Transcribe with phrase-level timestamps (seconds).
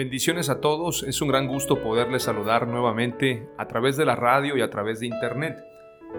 [0.00, 4.56] Bendiciones a todos, es un gran gusto poderles saludar nuevamente a través de la radio
[4.56, 5.62] y a través de internet.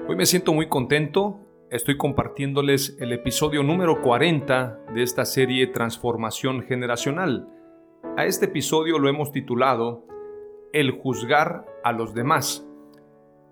[0.08, 1.40] Hoy me siento muy contento,
[1.72, 7.50] estoy compartiéndoles el episodio número 40 de esta serie Transformación Generacional.
[8.18, 10.06] A este episodio lo hemos titulado
[10.74, 12.64] El juzgar a los demás.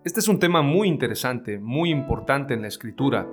[0.05, 3.27] Este es un tema muy interesante, muy importante en la escritura.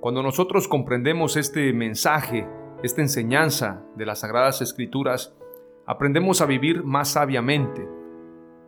[0.00, 2.48] Cuando nosotros comprendemos este mensaje,
[2.82, 5.36] esta enseñanza de las Sagradas Escrituras,
[5.86, 7.86] aprendemos a vivir más sabiamente,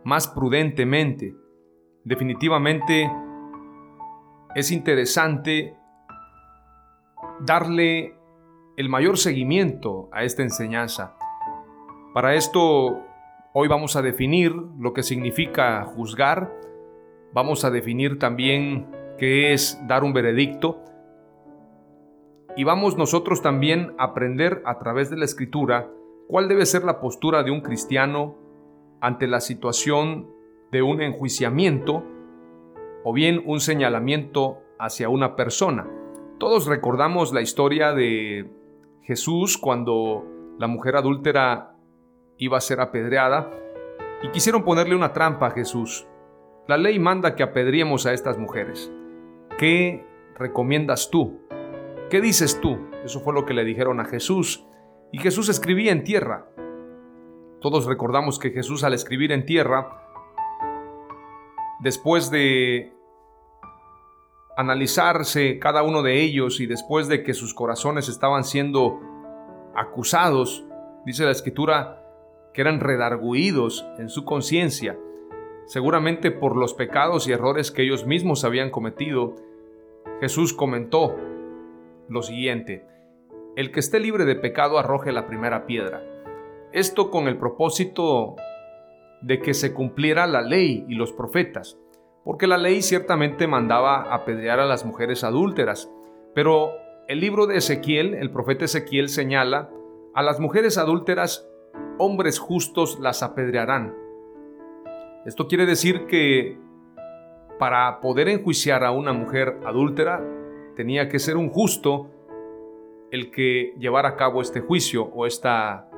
[0.03, 1.35] más prudentemente.
[2.03, 3.11] Definitivamente
[4.55, 5.75] es interesante
[7.39, 8.15] darle
[8.77, 11.17] el mayor seguimiento a esta enseñanza.
[12.13, 13.01] Para esto,
[13.53, 16.53] hoy vamos a definir lo que significa juzgar,
[17.33, 20.81] vamos a definir también qué es dar un veredicto,
[22.57, 25.89] y vamos nosotros también a aprender a través de la escritura
[26.27, 28.35] ¿Cuál debe ser la postura de un cristiano
[28.99, 30.27] ante la situación
[30.71, 32.03] de un enjuiciamiento
[33.03, 35.87] o bien un señalamiento hacia una persona?
[36.39, 38.49] Todos recordamos la historia de
[39.03, 40.25] Jesús cuando
[40.57, 41.75] la mujer adúltera
[42.37, 43.51] iba a ser apedreada
[44.23, 46.07] y quisieron ponerle una trampa a Jesús.
[46.67, 48.91] La ley manda que apedriemos a estas mujeres.
[49.59, 50.03] ¿Qué
[50.39, 51.39] recomiendas tú?
[52.09, 52.79] ¿Qué dices tú?
[53.03, 54.65] Eso fue lo que le dijeron a Jesús
[55.15, 56.49] y Jesús escribía en tierra.
[57.61, 59.87] Todos recordamos que Jesús al escribir en tierra,
[61.79, 62.91] después de
[64.57, 68.99] analizarse cada uno de ellos y después de que sus corazones estaban siendo
[69.73, 70.65] acusados,
[71.05, 72.03] dice la escritura,
[72.53, 74.99] que eran redarguidos en su conciencia,
[75.65, 79.35] seguramente por los pecados y errores que ellos mismos habían cometido,
[80.19, 81.15] Jesús comentó
[82.09, 82.85] lo siguiente,
[83.55, 86.03] el que esté libre de pecado arroje la primera piedra.
[86.73, 88.35] Esto con el propósito
[89.21, 91.79] de que se cumpliera la ley y los profetas,
[92.25, 95.89] porque la ley ciertamente mandaba apedrear a las mujeres adúlteras,
[96.33, 96.73] pero
[97.07, 99.69] el libro de Ezequiel, el profeta Ezequiel señala,
[100.13, 101.47] a las mujeres adúlteras,
[101.97, 103.95] hombres justos las apedrearán.
[105.25, 106.57] Esto quiere decir que
[107.57, 110.21] para poder enjuiciar a una mujer adúltera,
[110.75, 112.09] tenía que ser un justo
[113.11, 115.89] el que llevara a cabo este juicio o esta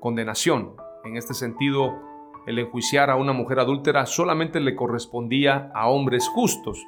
[0.00, 0.74] condenación.
[1.04, 1.94] En este sentido,
[2.46, 6.84] el enjuiciar a una mujer adúltera solamente le correspondía a hombres justos.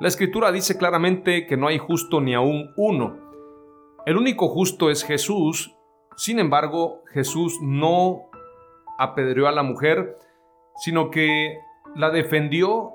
[0.00, 3.16] La escritura dice claramente que no hay justo ni aún uno.
[4.04, 5.74] El único justo es Jesús.
[6.16, 8.30] Sin embargo, Jesús no
[8.98, 10.18] apedreó a la mujer,
[10.76, 11.58] sino que
[11.94, 12.92] la defendió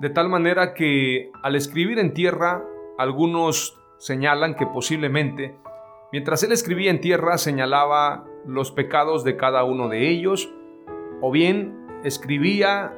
[0.00, 2.64] de tal manera que al escribir en tierra
[2.98, 5.58] algunos señalan que posiblemente,
[6.12, 10.52] mientras él escribía en tierra, señalaba los pecados de cada uno de ellos,
[11.20, 12.94] o bien escribía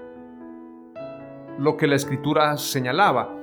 [1.59, 3.37] lo que la escritura señalaba.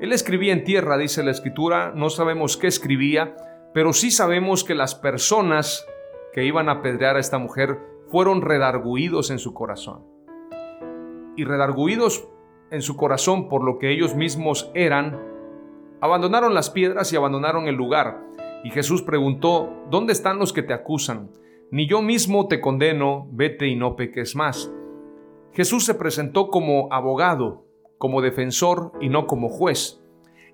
[0.00, 3.34] Él escribía en tierra, dice la escritura, no sabemos qué escribía,
[3.72, 5.86] pero sí sabemos que las personas
[6.32, 7.78] que iban a apedrear a esta mujer
[8.10, 10.04] fueron redarguidos en su corazón.
[11.36, 12.28] Y redarguidos
[12.70, 15.35] en su corazón por lo que ellos mismos eran,
[16.00, 18.22] Abandonaron las piedras y abandonaron el lugar.
[18.64, 21.30] Y Jesús preguntó, ¿dónde están los que te acusan?
[21.70, 24.72] Ni yo mismo te condeno, vete y no peques más.
[25.52, 27.64] Jesús se presentó como abogado,
[27.98, 30.02] como defensor y no como juez.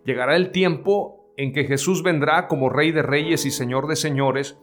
[0.04, 4.58] Llegará el tiempo en que Jesús vendrá como Rey de Reyes y Señor de Señores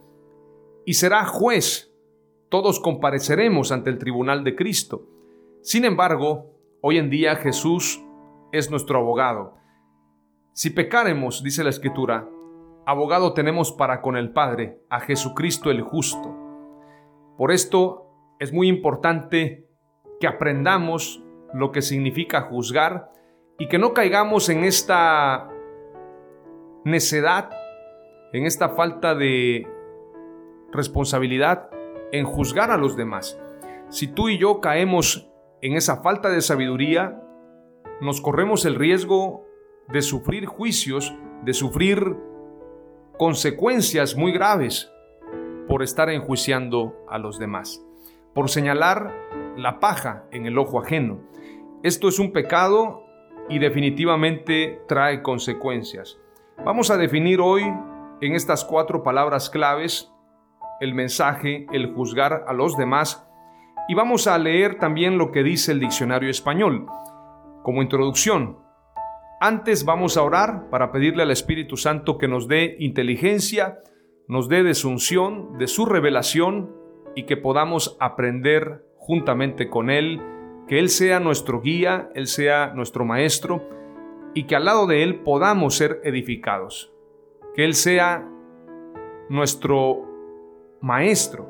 [0.86, 1.90] y será juez
[2.50, 5.04] todos compareceremos ante el tribunal de Cristo.
[5.62, 8.04] Sin embargo, hoy en día Jesús
[8.52, 9.59] es nuestro abogado.
[10.54, 12.28] Si pecaremos, dice la Escritura,
[12.86, 16.36] abogado tenemos para con el Padre, a Jesucristo el justo.
[17.38, 18.08] Por esto
[18.40, 19.68] es muy importante
[20.20, 21.24] que aprendamos
[21.54, 23.12] lo que significa juzgar
[23.58, 25.50] y que no caigamos en esta
[26.84, 27.50] necedad,
[28.34, 29.68] en esta falta de
[30.72, 31.70] responsabilidad
[32.12, 33.40] en juzgar a los demás.
[33.90, 35.30] Si tú y yo caemos
[35.62, 37.22] en esa falta de sabiduría,
[38.02, 39.46] nos corremos el riesgo
[39.92, 42.16] de sufrir juicios, de sufrir
[43.18, 44.92] consecuencias muy graves
[45.68, 47.84] por estar enjuiciando a los demás,
[48.34, 49.14] por señalar
[49.58, 51.20] la paja en el ojo ajeno.
[51.84, 53.04] Esto es un pecado
[53.50, 56.20] y definitivamente trae consecuencias.
[56.64, 57.64] Vamos a definir hoy
[58.22, 60.12] en estas cuatro palabras claves
[60.80, 63.26] el mensaje, el juzgar a los demás,
[63.88, 66.86] y vamos a leer también lo que dice el diccionario español.
[67.64, 68.60] Como introducción,
[69.40, 73.80] antes vamos a orar para pedirle al Espíritu Santo que nos dé inteligencia,
[74.28, 76.76] nos dé desunción de su revelación
[77.16, 80.22] y que podamos aprender juntamente con Él,
[80.68, 83.68] que Él sea nuestro guía, Él sea nuestro maestro
[84.34, 86.94] y que al lado de Él podamos ser edificados,
[87.56, 88.28] que Él sea
[89.30, 91.48] nuestro maestro,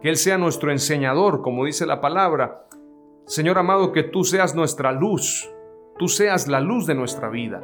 [0.00, 2.66] que Él sea nuestro enseñador, como dice la palabra.
[3.26, 5.52] Señor amado, que tú seas nuestra luz,
[6.00, 7.62] tú seas la luz de nuestra vida.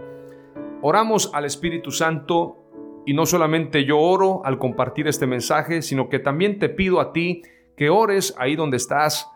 [0.83, 2.59] Oramos al Espíritu Santo
[3.07, 7.15] y no solamente yo oro al compartir este mensaje, sino que también te pido a
[7.15, 7.41] ti
[7.79, 9.33] que ores ahí donde estás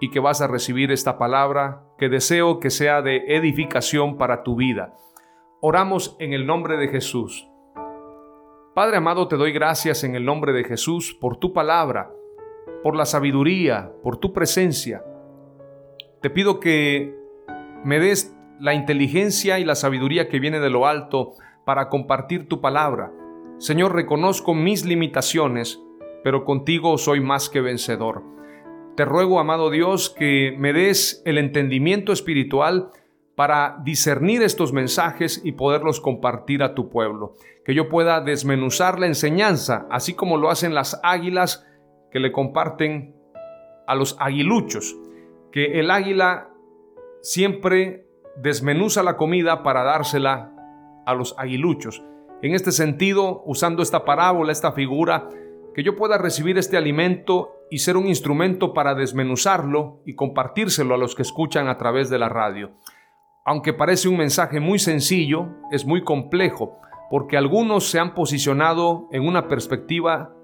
[0.00, 4.54] y que vas a recibir esta palabra que deseo que sea de edificación para tu
[4.54, 4.94] vida.
[5.60, 7.48] Oramos en el nombre de Jesús.
[8.76, 12.12] Padre amado, te doy gracias en el nombre de Jesús por tu palabra,
[12.84, 15.02] por la sabiduría, por tu presencia.
[16.20, 17.19] Te pido que
[17.84, 21.32] me des la inteligencia y la sabiduría que viene de lo alto
[21.64, 23.12] para compartir tu palabra.
[23.58, 25.82] Señor, reconozco mis limitaciones,
[26.22, 28.22] pero contigo soy más que vencedor.
[28.96, 32.90] Te ruego, amado Dios, que me des el entendimiento espiritual
[33.34, 37.36] para discernir estos mensajes y poderlos compartir a tu pueblo.
[37.64, 41.66] Que yo pueda desmenuzar la enseñanza, así como lo hacen las águilas
[42.10, 43.14] que le comparten
[43.86, 44.94] a los aguiluchos.
[45.52, 46.49] Que el águila
[47.22, 48.06] siempre
[48.36, 50.52] desmenuza la comida para dársela
[51.06, 52.02] a los aguiluchos.
[52.42, 55.28] En este sentido, usando esta parábola, esta figura,
[55.74, 60.98] que yo pueda recibir este alimento y ser un instrumento para desmenuzarlo y compartírselo a
[60.98, 62.72] los que escuchan a través de la radio
[63.44, 66.78] aunque parece un mensaje muy sencillo, es muy complejo,
[67.10, 70.34] porque algunos se han posicionado en una perspectiva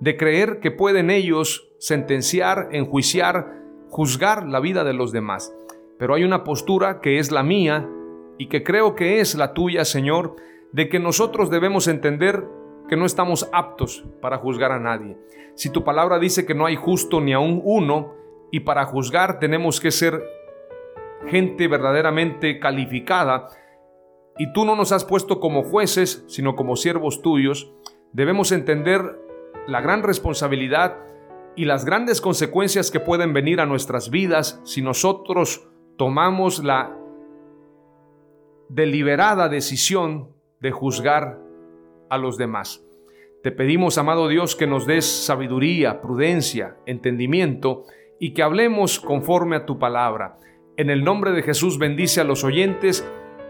[0.00, 5.52] de creer que pueden ellos sentenciar, enjuiciar, juzgar la vida de los demás.
[5.98, 7.88] Pero hay una postura que es la mía
[8.38, 10.36] y que creo que es la tuya, Señor,
[10.72, 12.44] de que nosotros debemos entender
[12.88, 15.16] que no estamos aptos para juzgar a nadie.
[15.54, 18.14] Si tu palabra dice que no hay justo ni aún uno,
[18.50, 20.22] y para juzgar tenemos que ser
[21.28, 23.48] gente verdaderamente calificada,
[24.36, 27.72] y tú no nos has puesto como jueces, sino como siervos tuyos,
[28.12, 29.20] debemos entender
[29.68, 30.96] la gran responsabilidad
[31.56, 36.96] y las grandes consecuencias que pueden venir a nuestras vidas si nosotros tomamos la
[38.68, 41.38] deliberada decisión de juzgar
[42.10, 42.84] a los demás.
[43.42, 47.84] Te pedimos, amado Dios, que nos des sabiduría, prudencia, entendimiento
[48.18, 50.38] y que hablemos conforme a tu palabra.
[50.76, 53.06] En el nombre de Jesús bendice a los oyentes,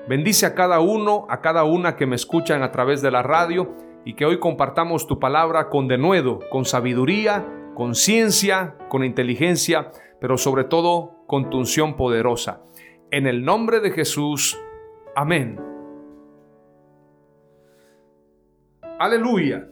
[0.09, 3.75] bendice a cada uno, a cada una que me escuchan a través de la radio
[4.05, 9.93] y que hoy compartamos tu palabra con denuedo, con sabiduría, con ciencia, con inteligencia,
[10.25, 12.63] pero sobre todo con tu unción poderosa.
[13.11, 14.59] En el nombre de Jesús,
[15.15, 15.61] amén.
[18.99, 19.69] Aleluya.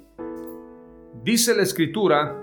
[1.22, 2.38] Dice la escritura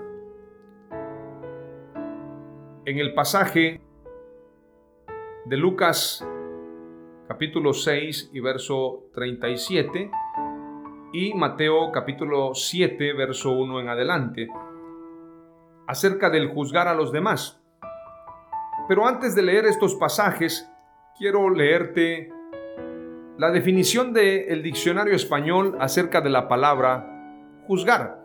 [2.84, 3.80] en el pasaje
[5.44, 6.26] de Lucas
[7.28, 10.10] capítulo 6 y verso 37
[11.12, 14.48] y Mateo capítulo 7 verso 1 en adelante
[15.86, 17.59] acerca del juzgar a los demás.
[18.88, 20.68] Pero antes de leer estos pasajes,
[21.18, 22.32] quiero leerte
[23.38, 27.06] la definición del diccionario español acerca de la palabra
[27.66, 28.18] juzgar.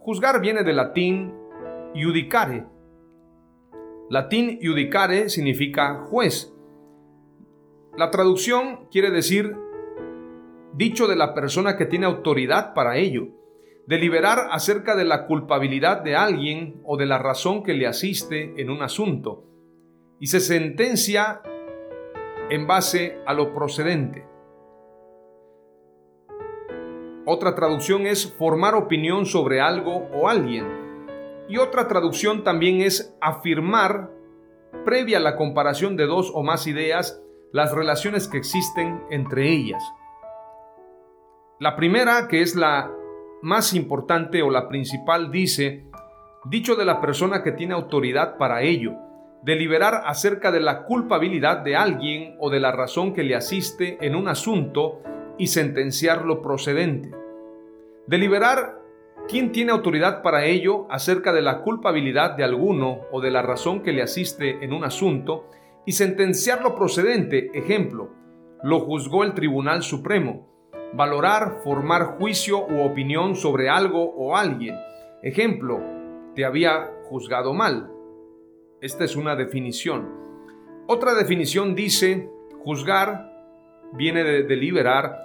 [0.00, 1.34] Juzgar viene del latín
[1.94, 2.66] judicare,
[4.10, 6.52] Latín judicare significa juez.
[7.96, 9.56] La traducción quiere decir
[10.74, 13.28] dicho de la persona que tiene autoridad para ello.
[13.86, 18.70] deliberar acerca de la culpabilidad de alguien o de la razón que le asiste en
[18.70, 19.44] un asunto,
[20.20, 21.42] y se sentencia
[22.50, 24.26] en base a lo procedente.
[27.26, 30.66] Otra traducción es formar opinión sobre algo o alguien.
[31.48, 34.10] Y otra traducción también es afirmar,
[34.84, 39.82] previa a la comparación de dos o más ideas, las relaciones que existen entre ellas.
[41.60, 42.90] La primera, que es la
[43.40, 45.86] más importante o la principal, dice,
[46.44, 48.92] dicho de la persona que tiene autoridad para ello,
[49.44, 54.14] deliberar acerca de la culpabilidad de alguien o de la razón que le asiste en
[54.14, 55.02] un asunto
[55.36, 57.10] y sentenciar lo procedente.
[58.06, 58.80] Deliberar
[59.28, 63.82] quién tiene autoridad para ello acerca de la culpabilidad de alguno o de la razón
[63.82, 65.50] que le asiste en un asunto
[65.84, 67.50] y sentenciar lo procedente.
[67.52, 68.10] Ejemplo,
[68.62, 70.48] lo juzgó el Tribunal Supremo.
[70.94, 74.74] Valorar, formar juicio u opinión sobre algo o alguien.
[75.22, 75.80] Ejemplo,
[76.34, 77.93] te había juzgado mal.
[78.84, 80.10] Esta es una definición.
[80.88, 82.30] Otra definición dice,
[82.64, 83.32] juzgar
[83.94, 85.16] viene de deliberar.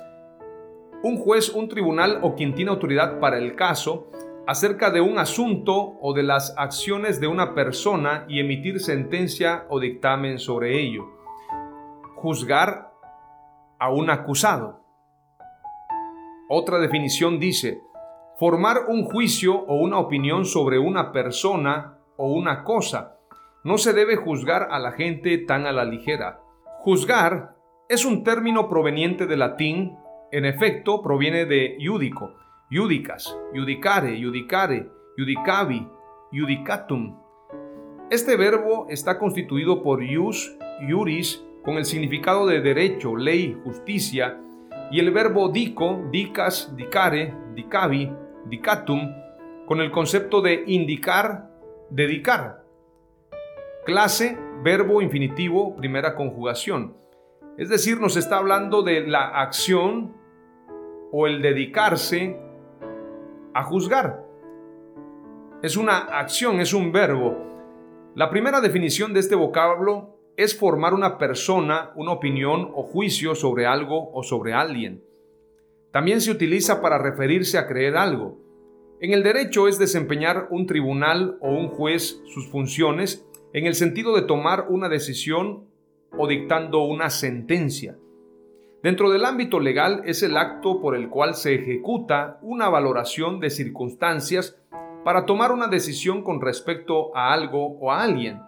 [1.03, 4.07] Un juez, un tribunal o quien tiene autoridad para el caso
[4.47, 9.81] acerca de un asunto o de las acciones de una persona y emitir sentencia o
[9.81, 11.09] dictamen sobre ello.
[12.15, 12.93] Juzgar
[13.77, 14.85] a un acusado.
[16.47, 17.81] Otra definición dice,
[18.37, 23.17] formar un juicio o una opinión sobre una persona o una cosa
[23.63, 26.41] no se debe juzgar a la gente tan a la ligera.
[26.79, 27.55] Juzgar
[27.89, 29.97] es un término proveniente del latín,
[30.31, 32.35] en efecto proviene de iudico,
[32.69, 35.87] iudicas, iudicare, iudicare, iudicavi,
[36.31, 37.17] iudicatum.
[38.09, 40.55] Este verbo está constituido por ius,
[40.87, 44.39] iuris, con el significado de derecho, ley, justicia,
[44.91, 48.11] y el verbo dico, dicas, dicare, dicavi,
[48.45, 49.13] dicatum,
[49.67, 51.51] con el concepto de indicar,
[51.89, 52.58] dedicar.
[53.89, 56.95] Clase, verbo infinitivo, primera conjugación.
[57.57, 60.15] Es decir, nos está hablando de la acción
[61.11, 62.39] o el dedicarse
[63.51, 64.23] a juzgar.
[65.63, 67.35] Es una acción, es un verbo.
[68.13, 73.65] La primera definición de este vocablo es formar una persona, una opinión o juicio sobre
[73.65, 75.03] algo o sobre alguien.
[75.91, 78.37] También se utiliza para referirse a creer algo.
[79.01, 84.15] En el derecho es desempeñar un tribunal o un juez sus funciones en el sentido
[84.15, 85.65] de tomar una decisión
[86.17, 87.97] o dictando una sentencia.
[88.83, 93.49] Dentro del ámbito legal es el acto por el cual se ejecuta una valoración de
[93.49, 94.57] circunstancias
[95.03, 98.39] para tomar una decisión con respecto a algo o a alguien,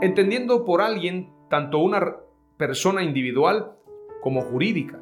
[0.00, 2.16] entendiendo por alguien tanto una
[2.56, 3.72] persona individual
[4.22, 5.00] como jurídica,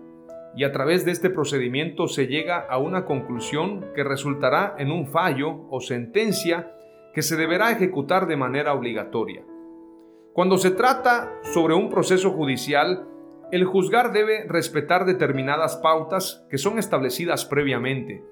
[0.54, 5.06] y a través de este procedimiento se llega a una conclusión que resultará en un
[5.06, 6.74] fallo o sentencia
[7.12, 9.44] que se deberá ejecutar de manera obligatoria.
[10.32, 13.06] Cuando se trata sobre un proceso judicial,
[13.50, 18.24] el juzgar debe respetar determinadas pautas que son establecidas previamente.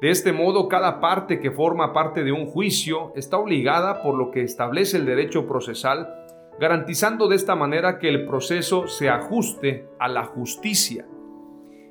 [0.00, 4.30] De este modo, cada parte que forma parte de un juicio está obligada por lo
[4.30, 6.14] que establece el derecho procesal,
[6.60, 11.06] garantizando de esta manera que el proceso se ajuste a la justicia.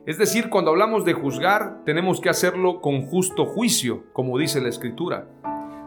[0.05, 4.69] Es decir, cuando hablamos de juzgar, tenemos que hacerlo con justo juicio, como dice la
[4.69, 5.27] Escritura.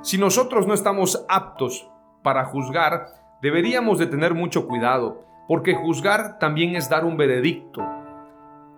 [0.01, 1.91] Si nosotros no estamos aptos
[2.23, 3.07] para juzgar,
[3.43, 7.83] deberíamos de tener mucho cuidado, porque juzgar también es dar un veredicto.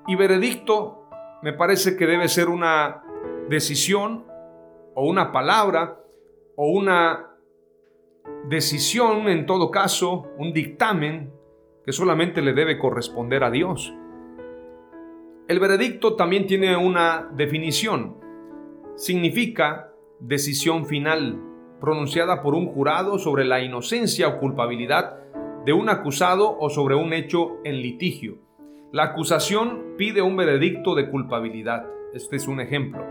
[0.07, 1.09] Y veredicto
[1.43, 3.03] me parece que debe ser una
[3.49, 4.25] decisión
[4.95, 5.99] o una palabra
[6.57, 7.31] o una
[8.49, 11.33] decisión, en todo caso, un dictamen
[11.85, 13.95] que solamente le debe corresponder a Dios.
[15.49, 18.17] El veredicto también tiene una definición.
[18.95, 19.90] Significa
[20.21, 21.41] decisión final
[21.81, 25.17] pronunciada por un jurado sobre la inocencia o culpabilidad
[25.65, 28.39] de un acusado o sobre un hecho en litigio.
[28.93, 31.87] La acusación pide un veredicto de culpabilidad.
[32.13, 33.03] Este es un ejemplo.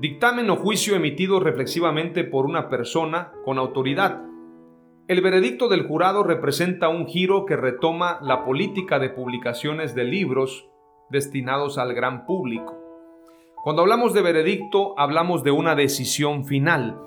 [0.00, 4.22] Dictamen o juicio emitido reflexivamente por una persona con autoridad.
[5.08, 10.68] El veredicto del jurado representa un giro que retoma la política de publicaciones de libros
[11.10, 12.87] destinados al gran público.
[13.68, 16.98] Cuando hablamos de veredicto, hablamos de una decisión final.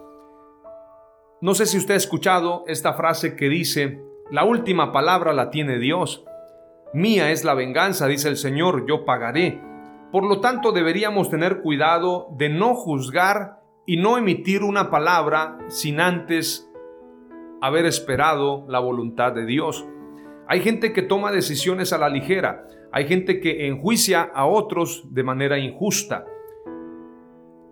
[1.41, 3.99] No sé si usted ha escuchado esta frase que dice,
[4.29, 6.23] la última palabra la tiene Dios.
[6.93, 9.59] Mía es la venganza, dice el Señor, yo pagaré.
[10.11, 15.99] Por lo tanto, deberíamos tener cuidado de no juzgar y no emitir una palabra sin
[15.99, 16.69] antes
[17.59, 19.83] haber esperado la voluntad de Dios.
[20.47, 25.23] Hay gente que toma decisiones a la ligera, hay gente que enjuicia a otros de
[25.23, 26.25] manera injusta.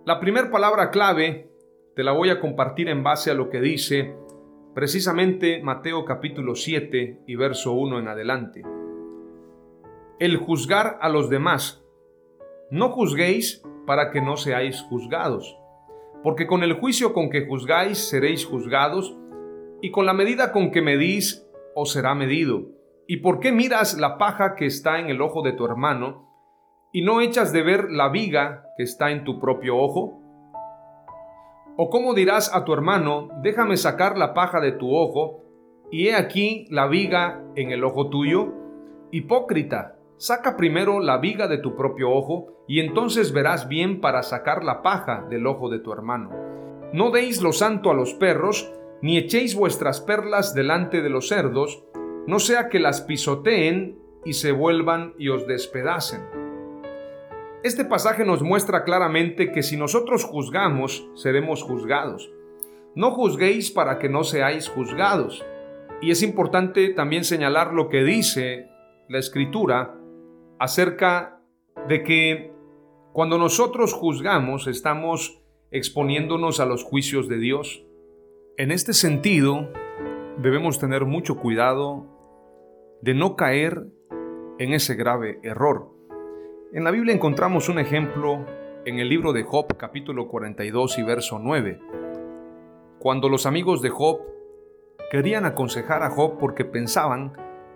[0.10, 1.52] La primera palabra clave
[1.96, 4.16] te la voy a compartir en base a lo que dice
[4.74, 8.64] precisamente Mateo capítulo 7 y verso 1 en adelante.
[10.18, 11.86] El juzgar a los demás.
[12.72, 15.56] No juzguéis para que no seáis juzgados,
[16.24, 19.16] porque con el juicio con que juzgáis seréis juzgados,
[19.80, 22.64] y con la medida con que medís os será medido.
[23.06, 26.29] ¿Y por qué miras la paja que está en el ojo de tu hermano,
[26.92, 30.22] y no echas de ver la viga que está en tu propio ojo?
[31.78, 35.44] ¿O cómo dirás a tu hermano, déjame sacar la paja de tu ojo,
[35.92, 38.54] y he aquí la viga en el ojo tuyo?
[39.12, 44.64] Hipócrita, saca primero la viga de tu propio ojo, y entonces verás bien para sacar
[44.64, 46.32] la paja del ojo de tu hermano.
[46.92, 51.84] No deis lo santo a los perros, ni echéis vuestras perlas delante de los cerdos,
[52.28, 56.49] no sea que las pisoteen y se vuelvan y os despedacen.
[57.62, 62.32] Este pasaje nos muestra claramente que si nosotros juzgamos, seremos juzgados.
[62.96, 65.46] No juzguéis para que no seáis juzgados.
[66.02, 68.70] Y es importante también señalar lo que dice
[69.10, 69.94] la escritura
[70.58, 71.42] acerca
[71.90, 72.54] de que
[73.12, 77.84] cuando nosotros juzgamos estamos exponiéndonos a los juicios de Dios.
[78.56, 79.68] En este sentido,
[80.42, 82.06] debemos tener mucho cuidado
[83.02, 83.88] de no caer
[84.60, 85.99] en ese grave error.
[86.72, 88.46] En la Biblia encontramos un ejemplo
[88.86, 91.80] en el libro de Job capítulo 42 y verso 9,
[93.00, 94.20] cuando los amigos de Job
[95.10, 97.34] querían aconsejar a Job porque pensaban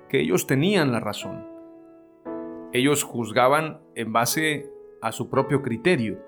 [0.10, 1.44] que ellos tenían la razón.
[2.72, 4.70] Ellos juzgaban en base
[5.02, 6.20] a su propio criterio,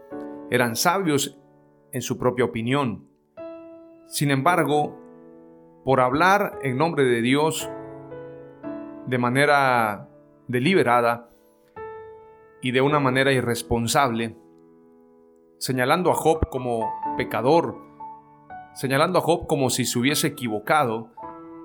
[0.49, 1.39] eran sabios
[1.91, 3.07] en su propia opinión.
[4.07, 4.97] Sin embargo,
[5.83, 7.69] por hablar en nombre de Dios
[9.05, 10.09] de manera
[10.47, 11.29] deliberada,
[12.65, 14.35] y de una manera irresponsable,
[15.59, 17.77] señalando a Job como pecador,
[18.73, 21.11] señalando a Job como si se hubiese equivocado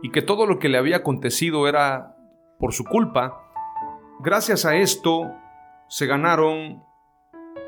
[0.03, 2.19] y que todo lo que le había acontecido era
[2.59, 3.51] por su culpa,
[4.23, 5.33] gracias a esto
[5.89, 6.85] se ganaron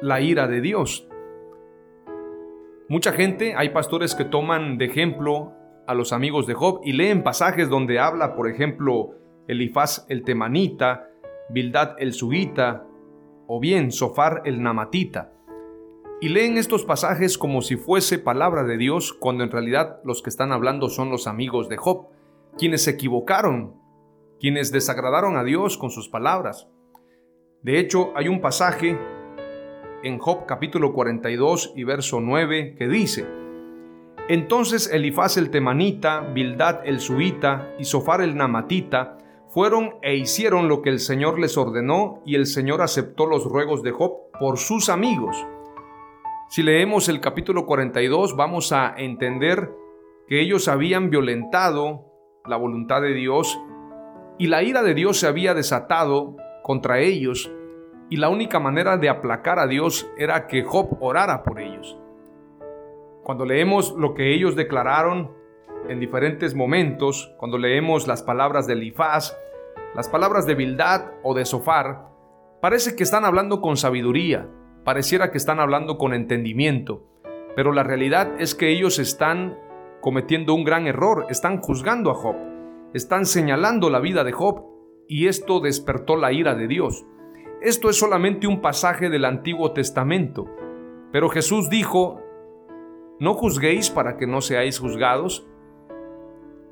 [0.03, 1.09] la ira de Dios.
[2.91, 5.55] Mucha gente, hay pastores que toman de ejemplo
[5.87, 9.15] a los amigos de Job y leen pasajes donde habla, por ejemplo,
[9.49, 11.09] Elifaz el temanita,
[11.49, 12.85] Bildad el suita,
[13.47, 15.33] o bien Sofar el Namatita,
[16.21, 20.31] y leen estos pasajes como si fuese palabra de Dios cuando en realidad los que
[20.31, 22.07] están hablando son los amigos de Job,
[22.57, 23.75] quienes se equivocaron,
[24.39, 26.69] quienes desagradaron a Dios con sus palabras.
[27.63, 28.97] De hecho, hay un pasaje
[30.05, 33.27] en Job capítulo 42 y verso 9 que dice,
[34.29, 39.19] Entonces Elifaz el temanita, Bildad el suita y Sofar el namatita
[39.53, 43.83] fueron e hicieron lo que el Señor les ordenó y el Señor aceptó los ruegos
[43.83, 45.37] de Job por sus amigos.
[46.49, 49.71] Si leemos el capítulo 42 vamos a entender
[50.27, 52.07] que ellos habían violentado
[52.47, 53.61] la voluntad de Dios
[54.39, 57.53] y la ira de Dios se había desatado contra ellos
[58.09, 61.99] y la única manera de aplacar a Dios era que Job orara por ellos.
[63.23, 65.31] Cuando leemos lo que ellos declararon,
[65.89, 69.37] en diferentes momentos, cuando leemos las palabras de Elifaz,
[69.95, 72.09] las palabras de Bildad o de Sofar,
[72.63, 74.49] parece que están hablando con sabiduría,
[74.85, 77.05] pareciera que están hablando con entendimiento,
[77.55, 79.59] pero la realidad es que ellos están
[80.01, 82.37] cometiendo un gran error, están juzgando a Job,
[82.95, 84.65] están señalando la vida de Job
[85.09, 87.05] y esto despertó la ira de Dios.
[87.61, 90.47] Esto es solamente un pasaje del Antiguo Testamento,
[91.13, 92.21] pero Jesús dijo,
[93.21, 95.47] no juzguéis para que no seáis juzgados,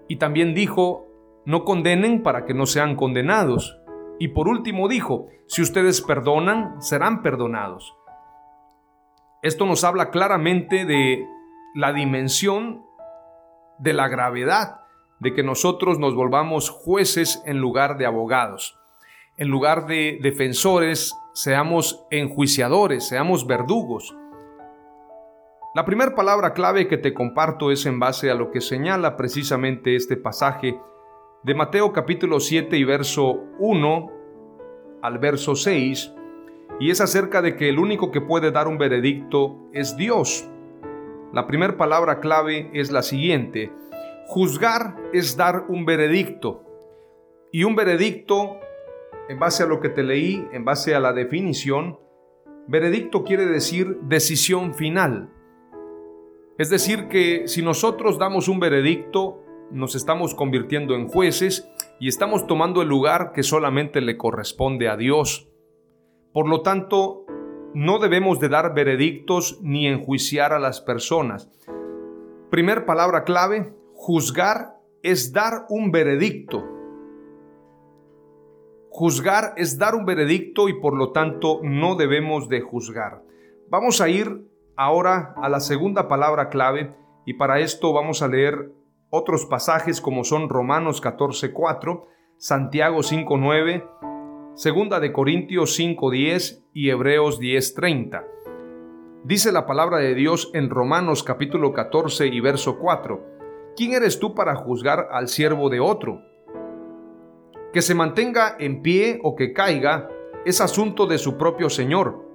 [0.09, 1.10] y también dijo,
[1.44, 3.79] no condenen para que no sean condenados.
[4.18, 7.94] Y por último dijo, si ustedes perdonan, serán perdonados.
[9.42, 11.26] Esto nos habla claramente de
[11.74, 12.85] la dimensión
[13.79, 14.81] de la gravedad
[15.20, 18.79] de que nosotros nos volvamos jueces en lugar de abogados.
[19.37, 24.14] En lugar de defensores, seamos enjuiciadores, seamos verdugos.
[25.74, 29.94] La primera palabra clave que te comparto es en base a lo que señala precisamente
[29.94, 30.79] este pasaje
[31.42, 34.12] de Mateo capítulo 7 y verso 1
[35.03, 36.14] al verso 6,
[36.79, 40.48] y es acerca de que el único que puede dar un veredicto es Dios.
[41.33, 43.72] La primera palabra clave es la siguiente,
[44.26, 46.64] juzgar es dar un veredicto,
[47.53, 48.59] y un veredicto,
[49.29, 51.98] en base a lo que te leí, en base a la definición,
[52.66, 55.31] veredicto quiere decir decisión final
[56.61, 62.46] es decir, que si nosotros damos un veredicto, nos estamos convirtiendo en jueces y estamos
[62.46, 65.48] tomando el lugar que solamente le corresponde a Dios.
[66.33, 67.24] Por lo tanto,
[67.74, 71.48] no debemos de dar veredictos ni enjuiciar a las personas.
[72.50, 76.64] Primer palabra clave, juzgar es dar un veredicto.
[78.90, 83.22] Juzgar es dar un veredicto y por lo tanto no debemos de juzgar.
[83.68, 86.92] Vamos a ir ahora a la segunda palabra clave
[87.24, 88.72] y para esto vamos a leer
[89.11, 93.85] otros pasajes como son Romanos 14:4, Santiago 5:9,
[94.55, 98.25] Segunda de Corintios 5:10 y Hebreos 10:30.
[99.25, 103.20] Dice la palabra de Dios en Romanos capítulo 14 y verso 4.
[103.77, 106.23] ¿Quién eres tú para juzgar al siervo de otro?
[107.73, 110.09] Que se mantenga en pie o que caiga
[110.44, 112.27] es asunto de su propio Señor.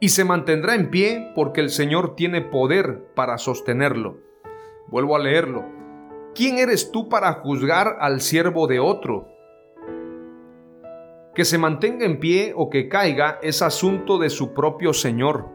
[0.00, 4.18] Y se mantendrá en pie porque el Señor tiene poder para sostenerlo.
[4.88, 5.64] Vuelvo a leerlo.
[6.34, 9.28] ¿Quién eres tú para juzgar al siervo de otro?
[11.34, 15.48] Que se mantenga en pie o que caiga es asunto de su propio Señor.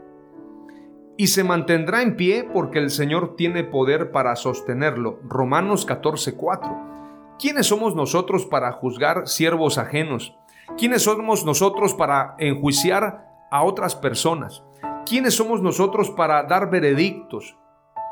[1.17, 5.19] Y se mantendrá en pie porque el Señor tiene poder para sostenerlo.
[5.23, 7.37] Romanos 14:4.
[7.37, 10.35] ¿Quiénes somos nosotros para juzgar siervos ajenos?
[10.77, 14.63] ¿Quiénes somos nosotros para enjuiciar a otras personas?
[15.05, 17.57] ¿Quiénes somos nosotros para dar veredictos?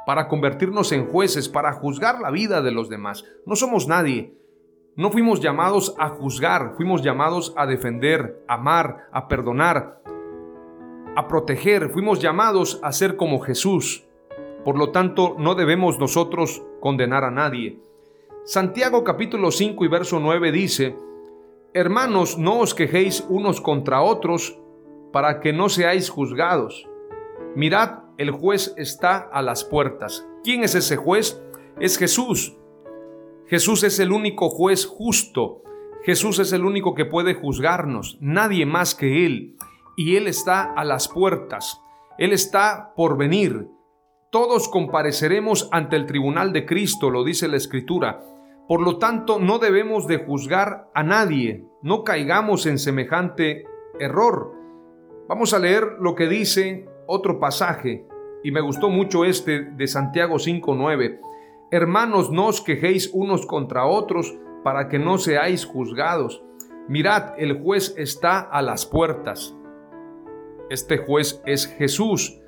[0.08, 3.26] Para convertirnos en jueces, para juzgar la vida de los demás.
[3.46, 4.34] No somos nadie.
[4.96, 10.02] No fuimos llamados a juzgar, fuimos llamados a defender, amar, a perdonar,
[11.18, 14.06] a proteger, fuimos llamados a ser como Jesús.
[14.64, 17.78] Por lo tanto, no debemos nosotros condenar a nadie.
[18.46, 20.96] Santiago capítulo 5 y verso 9 dice,
[21.74, 24.58] Hermanos, no os quejéis unos contra otros
[25.12, 26.88] para que no seáis juzgados.
[27.56, 30.28] Mirad, el juez está a las puertas.
[30.44, 31.42] ¿Quién es ese juez?
[31.80, 32.58] Es Jesús.
[33.48, 35.62] Jesús es el único juez justo.
[36.04, 39.56] Jesús es el único que puede juzgarnos, nadie más que Él.
[39.96, 41.82] Y Él está a las puertas.
[42.18, 43.68] Él está por venir.
[44.32, 48.24] Todos compareceremos ante el tribunal de Cristo, lo dice la Escritura.
[48.68, 51.66] Por lo tanto, no debemos de juzgar a nadie.
[51.82, 53.66] No caigamos en semejante
[54.00, 54.54] error.
[55.30, 58.06] Vamos a leer lo que dice otro pasaje,
[58.44, 61.20] y me gustó mucho este de Santiago 5.9.
[61.72, 66.44] Hermanos, no os quejéis unos contra otros para que no seáis juzgados.
[66.88, 69.56] Mirad, el juez está a las puertas.
[70.70, 72.40] Este juez es Jesús.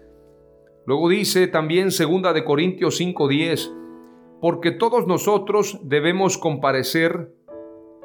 [0.86, 3.74] Luego dice también segunda de Corintios 5:10,
[4.41, 7.34] porque todos nosotros debemos comparecer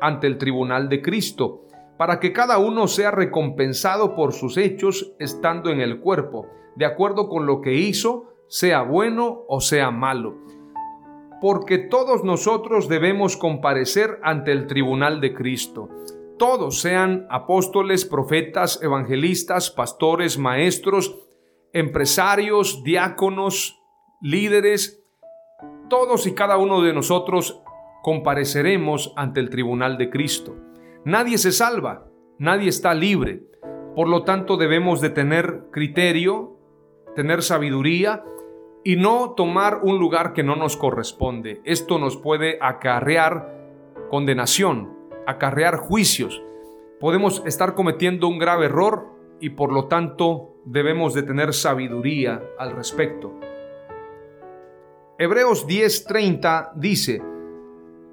[0.01, 5.71] ante el tribunal de Cristo, para que cada uno sea recompensado por sus hechos estando
[5.71, 10.45] en el cuerpo, de acuerdo con lo que hizo, sea bueno o sea malo
[11.45, 15.91] porque todos nosotros debemos comparecer ante el tribunal de Cristo.
[16.39, 21.19] Todos sean apóstoles, profetas, evangelistas, pastores, maestros,
[21.75, 23.79] empresarios, diáconos,
[24.23, 25.05] líderes,
[25.91, 27.61] todos y cada uno de nosotros
[28.03, 30.57] compareceremos ante el tribunal de Cristo.
[31.05, 32.07] Nadie se salva,
[32.39, 33.43] nadie está libre.
[33.95, 36.57] Por lo tanto, debemos de tener criterio,
[37.15, 38.25] tener sabiduría
[38.85, 41.61] y no tomar un lugar que no nos corresponde.
[41.65, 43.55] Esto nos puede acarrear
[44.09, 46.43] condenación, acarrear juicios.
[47.01, 49.07] Podemos estar cometiendo un grave error
[49.41, 53.35] y por lo tanto debemos de tener sabiduría al respecto.
[55.19, 57.23] Hebreos 10:30 dice,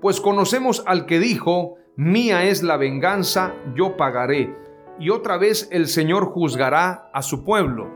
[0.01, 4.55] pues conocemos al que dijo, mía es la venganza, yo pagaré,
[4.99, 7.91] y otra vez el Señor juzgará a su pueblo.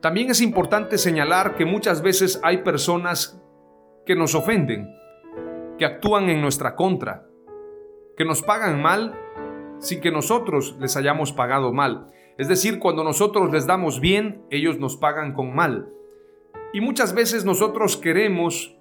[0.00, 3.40] También es importante señalar que muchas veces hay personas
[4.04, 4.88] que nos ofenden,
[5.78, 7.24] que actúan en nuestra contra,
[8.16, 9.14] que nos pagan mal
[9.78, 12.10] sin que nosotros les hayamos pagado mal.
[12.38, 15.88] Es decir, cuando nosotros les damos bien, ellos nos pagan con mal.
[16.72, 18.76] Y muchas veces nosotros queremos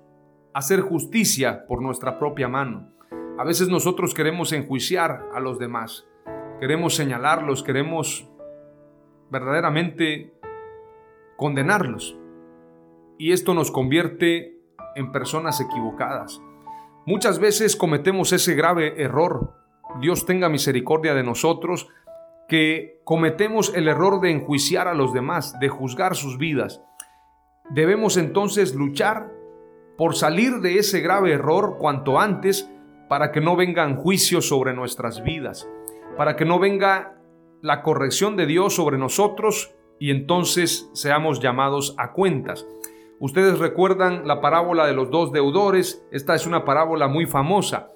[0.51, 2.94] hacer justicia por nuestra propia mano.
[3.38, 6.08] A veces nosotros queremos enjuiciar a los demás,
[6.62, 8.30] queremos señalarlos, queremos
[9.30, 10.34] verdaderamente
[11.36, 12.17] condenarlos.
[13.17, 14.58] Y esto nos convierte
[14.95, 16.41] en personas equivocadas.
[17.06, 19.54] Muchas veces cometemos ese grave error.
[20.00, 21.89] Dios tenga misericordia de nosotros,
[22.48, 26.82] que cometemos el error de enjuiciar a los demás, de juzgar sus vidas.
[27.69, 29.30] Debemos entonces luchar
[29.98, 32.71] por salir de ese grave error cuanto antes
[33.08, 35.68] para que no vengan juicios sobre nuestras vidas,
[36.18, 37.18] para que no venga
[37.62, 42.65] la corrección de Dios sobre nosotros y entonces seamos llamados a cuentas.
[43.20, 47.91] Ustedes recuerdan la parábola de los dos deudores, esta es una parábola muy famosa.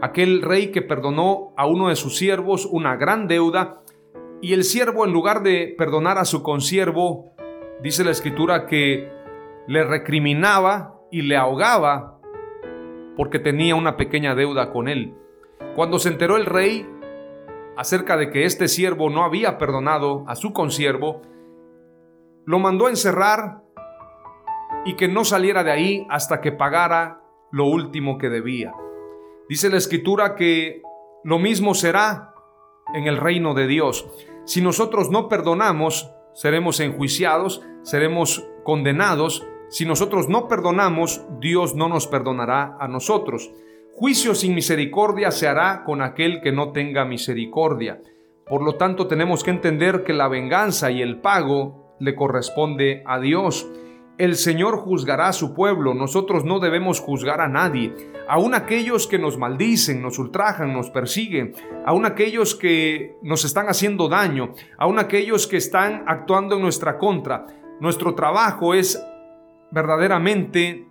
[0.00, 3.82] Aquel rey que perdonó a uno de sus siervos una gran deuda
[4.40, 7.32] Y el siervo, en lugar de perdonar a su consiervo,
[7.82, 9.10] dice la escritura que
[9.66, 12.17] le recriminaba y le ahogaba
[13.18, 15.12] porque tenía una pequeña deuda con él.
[15.74, 16.88] Cuando se enteró el rey
[17.76, 21.22] acerca de que este siervo no había perdonado a su consiervo,
[22.46, 23.64] lo mandó encerrar
[24.84, 28.72] y que no saliera de ahí hasta que pagara lo último que debía.
[29.48, 30.82] Dice la escritura que
[31.24, 32.34] lo mismo será
[32.94, 34.08] en el reino de Dios.
[34.44, 39.44] Si nosotros no perdonamos, seremos enjuiciados, seremos condenados.
[39.70, 43.50] Si nosotros no perdonamos, Dios no nos perdonará a nosotros.
[43.94, 48.00] Juicio sin misericordia se hará con aquel que no tenga misericordia.
[48.46, 53.20] Por lo tanto, tenemos que entender que la venganza y el pago le corresponde a
[53.20, 53.68] Dios.
[54.16, 57.94] El Señor juzgará a su pueblo, nosotros no debemos juzgar a nadie,
[58.28, 61.52] aun aquellos que nos maldicen, nos ultrajan, nos persiguen,
[61.86, 67.46] aun aquellos que nos están haciendo daño, aun aquellos que están actuando en nuestra contra.
[67.80, 69.00] Nuestro trabajo es
[69.70, 70.86] verdaderamente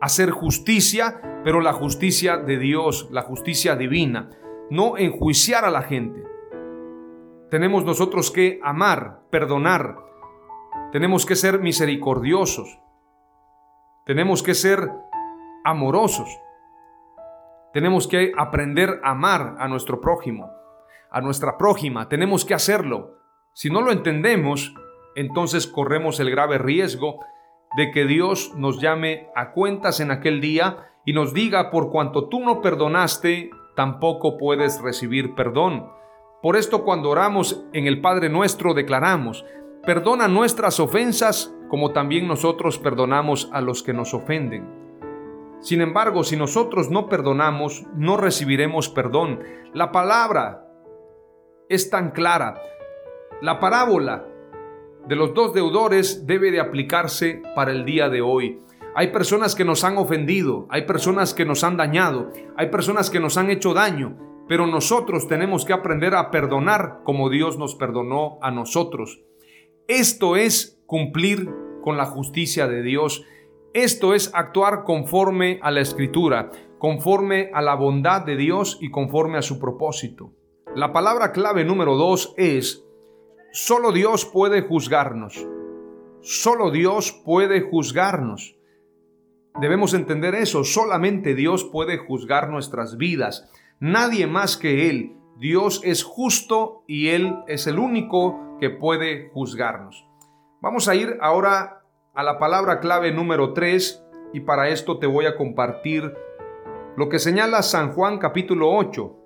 [0.00, 4.30] hacer justicia, pero la justicia de Dios, la justicia divina,
[4.70, 6.22] no enjuiciar a la gente.
[7.50, 9.96] Tenemos nosotros que amar, perdonar,
[10.92, 12.78] tenemos que ser misericordiosos.
[14.04, 14.90] Tenemos que ser
[15.64, 16.28] amorosos.
[17.72, 20.50] Tenemos que aprender a amar a nuestro prójimo,
[21.10, 22.10] a nuestra prójima.
[22.10, 23.16] Tenemos que hacerlo.
[23.54, 24.74] Si no lo entendemos,
[25.14, 27.20] entonces corremos el grave riesgo
[27.76, 32.28] de que Dios nos llame a cuentas en aquel día y nos diga, por cuanto
[32.28, 35.90] tú no perdonaste, tampoco puedes recibir perdón.
[36.42, 39.44] Por esto cuando oramos en el Padre nuestro declaramos,
[39.84, 44.64] Perdona nuestras ofensas como también nosotros perdonamos a los que nos ofenden.
[45.60, 49.40] Sin embargo, si nosotros no perdonamos, no recibiremos perdón.
[49.74, 50.68] La palabra
[51.68, 52.62] es tan clara.
[53.40, 54.24] La parábola
[55.08, 58.60] de los dos deudores debe de aplicarse para el día de hoy.
[58.94, 63.20] Hay personas que nos han ofendido, hay personas que nos han dañado, hay personas que
[63.20, 68.38] nos han hecho daño, pero nosotros tenemos que aprender a perdonar como Dios nos perdonó
[68.42, 69.22] a nosotros.
[69.88, 71.50] Esto es cumplir
[71.82, 73.24] con la justicia de Dios.
[73.74, 79.38] Esto es actuar conforme a la escritura, conforme a la bondad de Dios y conforme
[79.38, 80.32] a su propósito.
[80.74, 82.84] La palabra clave número dos es,
[83.52, 85.46] solo Dios puede juzgarnos.
[86.20, 88.56] Solo Dios puede juzgarnos.
[89.60, 95.16] Debemos entender eso, solamente Dios puede juzgar nuestras vidas, nadie más que Él.
[95.36, 100.06] Dios es justo y Él es el único que puede juzgarnos.
[100.60, 101.82] Vamos a ir ahora
[102.14, 106.14] a la palabra clave número 3 y para esto te voy a compartir
[106.96, 109.16] lo que señala San Juan capítulo 8.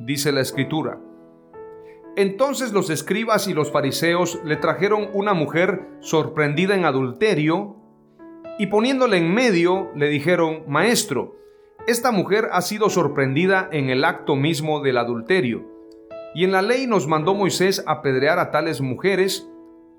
[0.00, 0.98] Dice la escritura.
[2.14, 7.76] Entonces los escribas y los fariseos le trajeron una mujer sorprendida en adulterio
[8.58, 11.36] y poniéndole en medio le dijeron, Maestro,
[11.86, 15.66] esta mujer ha sido sorprendida en el acto mismo del adulterio.
[16.34, 19.48] Y en la ley nos mandó Moisés apedrear a tales mujeres.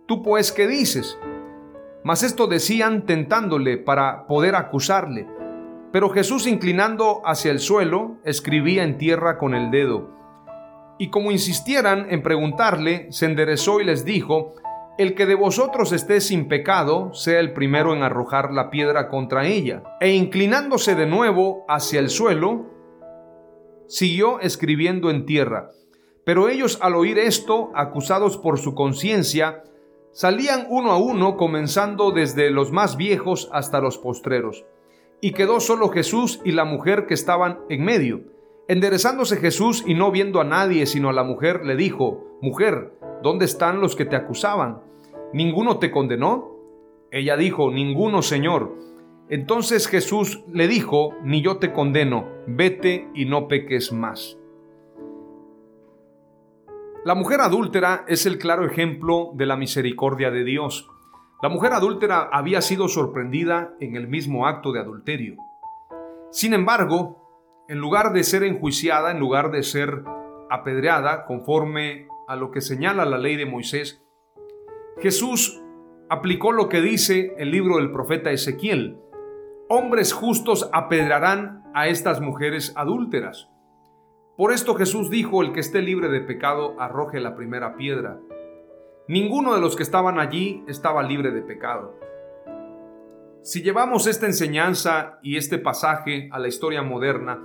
[0.06, 1.17] ¿Tú pues qué dices?
[2.04, 5.28] Mas esto decían tentándole para poder acusarle.
[5.91, 10.22] Pero Jesús inclinando hacia el suelo, escribía en tierra con el dedo.
[10.97, 14.56] Y como insistieran en preguntarle, se enderezó y les dijo,
[14.97, 19.47] el que de vosotros esté sin pecado, sea el primero en arrojar la piedra contra
[19.47, 19.84] ella.
[19.99, 22.67] E inclinándose de nuevo hacia el suelo,
[23.88, 25.71] siguió escribiendo en tierra.
[26.25, 29.63] Pero ellos al oír esto, acusados por su conciencia,
[30.12, 34.63] salían uno a uno, comenzando desde los más viejos hasta los postreros.
[35.21, 38.21] Y quedó solo Jesús y la mujer que estaban en medio.
[38.67, 43.45] Enderezándose Jesús y no viendo a nadie sino a la mujer, le dijo, Mujer, ¿dónde
[43.45, 44.82] están los que te acusaban?
[45.34, 46.52] ¿Ninguno te condenó?
[47.12, 48.73] Ella dijo, Ninguno, Señor.
[49.30, 54.38] Entonces Jesús le dijo, Ni yo te condeno, vete y no peques más.
[57.04, 60.88] La mujer adúltera es el claro ejemplo de la misericordia de Dios.
[61.41, 65.36] La mujer adúltera había sido sorprendida en el mismo acto de adulterio.
[66.32, 67.22] Sin embargo,
[67.67, 70.04] en lugar de ser enjuiciada, en lugar de ser
[70.49, 74.04] apedreada conforme a lo que señala la ley de Moisés,
[74.99, 75.62] Jesús
[76.10, 78.99] aplicó lo que dice el libro del profeta Ezequiel.
[79.69, 83.49] Hombres justos apedrarán a estas mujeres adúlteras.
[84.38, 88.19] Por esto Jesús dijo, el que esté libre de pecado, arroje la primera piedra.
[89.08, 91.99] Ninguno de los que estaban allí estaba libre de pecado.
[93.43, 97.43] Si llevamos esta enseñanza y este pasaje a la historia moderna,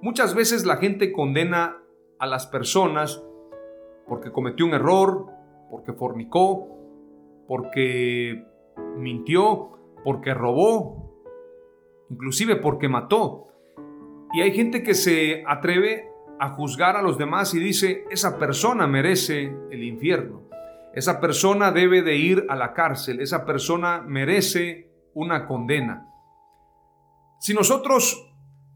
[0.00, 1.78] muchas veces la gente condena
[2.20, 3.20] a las personas
[4.06, 5.26] porque cometió un error,
[5.68, 6.68] porque fornicó,
[7.48, 8.46] porque
[8.96, 9.72] mintió,
[10.04, 11.12] porque robó,
[12.08, 13.48] inclusive porque mató.
[14.32, 18.86] Y hay gente que se atreve a juzgar a los demás y dice, esa persona
[18.86, 20.48] merece el infierno,
[20.94, 26.08] esa persona debe de ir a la cárcel, esa persona merece una condena.
[27.38, 28.32] Si nosotros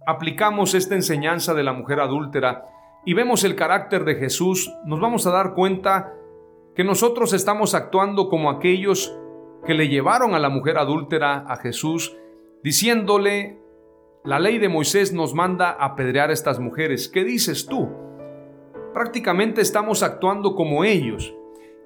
[0.06, 2.64] aplicamos esta enseñanza de la mujer adúltera
[3.04, 6.12] y vemos el carácter de Jesús, nos vamos a dar cuenta
[6.74, 9.16] que nosotros estamos actuando como aquellos
[9.64, 12.16] que le llevaron a la mujer adúltera a Jesús,
[12.62, 13.58] diciéndole,
[14.24, 17.08] la ley de Moisés nos manda apedrear a estas mujeres.
[17.08, 17.88] ¿Qué dices tú?
[18.92, 21.34] Prácticamente estamos actuando como ellos.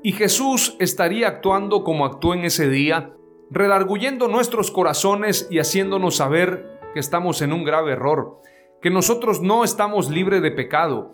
[0.03, 3.13] Y Jesús estaría actuando como actuó en ese día,
[3.51, 8.41] redarguyendo nuestros corazones y haciéndonos saber que estamos en un grave error,
[8.81, 11.13] que nosotros no estamos libres de pecado,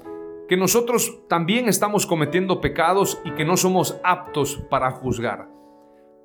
[0.48, 5.48] que nosotros también estamos cometiendo pecados y que no somos aptos para juzgar.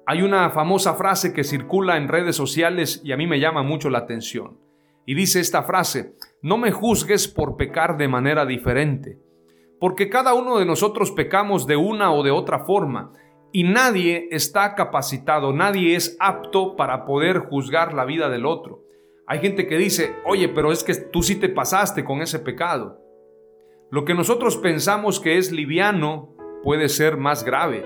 [0.06, 3.89] Hay una famosa frase que circula en redes sociales y a mí me llama mucho
[3.89, 4.60] la atención.
[5.06, 9.17] Y dice esta frase, no me juzgues por pecar de manera diferente,
[9.80, 13.13] porque cada uno de nosotros pecamos de una o de otra forma
[13.51, 18.83] y nadie está capacitado, nadie es apto para poder juzgar la vida del otro.
[19.27, 22.99] Hay gente que dice, oye, pero es que tú sí te pasaste con ese pecado.
[23.89, 27.85] Lo que nosotros pensamos que es liviano puede ser más grave.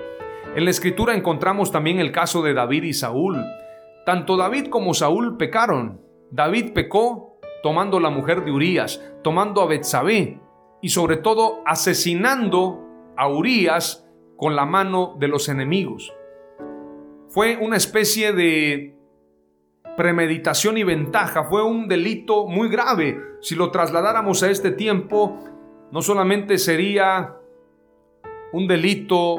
[0.54, 3.44] En la escritura encontramos también el caso de David y Saúl.
[4.04, 6.00] Tanto David como Saúl pecaron.
[6.30, 10.40] David pecó tomando la mujer de Urías, tomando a Betsabé
[10.80, 12.84] y sobre todo asesinando
[13.16, 14.05] a Urías
[14.36, 16.12] con la mano de los enemigos.
[17.28, 18.96] Fue una especie de
[19.96, 21.44] premeditación y ventaja.
[21.44, 23.18] Fue un delito muy grave.
[23.40, 25.38] Si lo trasladáramos a este tiempo,
[25.90, 27.36] no solamente sería
[28.52, 29.36] un delito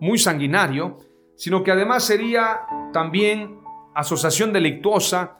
[0.00, 0.98] muy sanguinario,
[1.36, 3.60] sino que además sería también
[3.94, 5.38] asociación delictuosa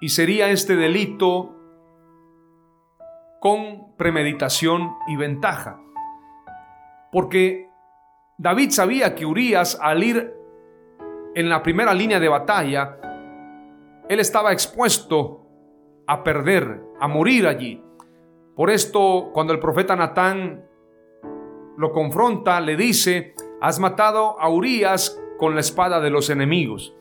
[0.00, 1.54] y sería este delito
[3.40, 5.80] con premeditación y ventaja.
[7.10, 7.68] Porque
[8.36, 10.34] David sabía que Urias al ir
[11.34, 12.98] en la primera línea de batalla,
[14.08, 15.46] él estaba expuesto
[16.06, 17.82] a perder, a morir allí.
[18.56, 20.64] Por esto, cuando el profeta Natán
[21.76, 26.94] lo confronta, le dice, has matado a Urias con la espada de los enemigos.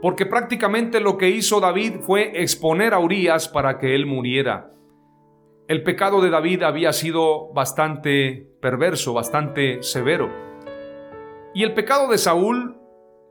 [0.00, 4.70] Porque prácticamente lo que hizo David fue exponer a Urias para que él muriera.
[5.66, 10.30] El pecado de David había sido bastante perverso, bastante severo.
[11.54, 12.76] Y el pecado de Saúl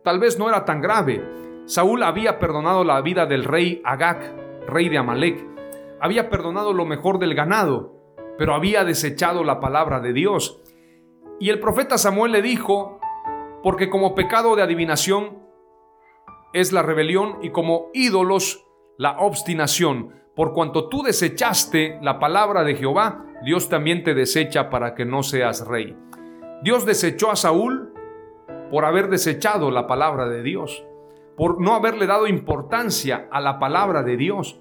[0.04, 1.24] tal vez no era tan grave.
[1.66, 5.46] Saúl había perdonado la vida del rey Agag, rey de Amalek.
[6.02, 7.94] Había perdonado lo mejor del ganado,
[8.40, 10.60] pero había desechado la palabra de Dios.
[11.40, 13.00] Y el profeta Samuel le dijo,
[13.62, 15.38] porque como pecado de adivinación
[16.52, 18.66] es la rebelión y como ídolos
[18.98, 20.23] la obstinación.
[20.36, 25.22] Por cuanto tú desechaste la palabra de Jehová, Dios también te desecha para que no
[25.22, 25.96] seas rey.
[26.64, 27.94] Dios desechó a Saúl
[28.72, 30.84] por haber desechado la palabra de Dios,
[31.38, 34.60] por no haberle dado importancia a la palabra de Dios.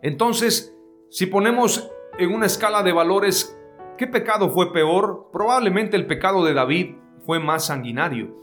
[0.00, 0.74] Entonces,
[1.10, 3.58] si ponemos en una escala de valores
[3.98, 8.34] qué pecado fue peor, probablemente el pecado de David fue más sanguinario.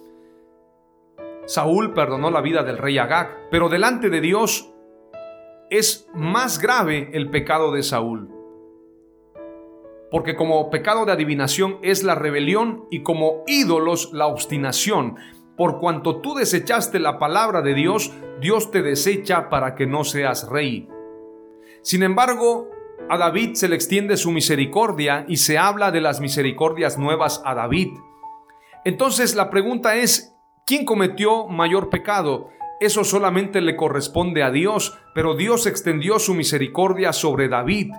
[1.46, 4.72] Saúl perdonó la vida del rey Agag, pero delante de Dios
[5.70, 8.40] es más grave el pecado de Saúl
[10.12, 15.18] porque como pecado de adivinación es la rebelión y como ídolos la obstinación.
[15.56, 20.48] Por cuanto tú desechaste la palabra de Dios, Dios te desecha para que no seas
[20.50, 20.88] rey.
[21.82, 22.70] Sin embargo,
[23.10, 27.54] a David se le extiende su misericordia y se habla de las misericordias nuevas a
[27.54, 27.90] David.
[28.86, 32.50] Entonces la pregunta es, ¿quién cometió mayor pecado?
[32.80, 37.92] Eso solamente le corresponde a Dios, pero Dios extendió su misericordia sobre David.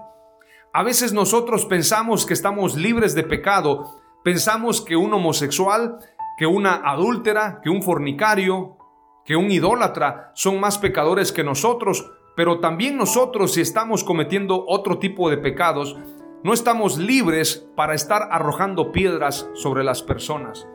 [0.73, 5.99] A veces nosotros pensamos que estamos libres de pecado, pensamos que un homosexual,
[6.39, 8.79] que una adúltera, que un fornicario,
[9.25, 14.99] que un idólatra son más pecadores que nosotros, pero también nosotros si estamos cometiendo otro
[14.99, 15.99] tipo de pecados,
[16.43, 20.67] no estamos libres para estar arrojando piedras sobre las personas.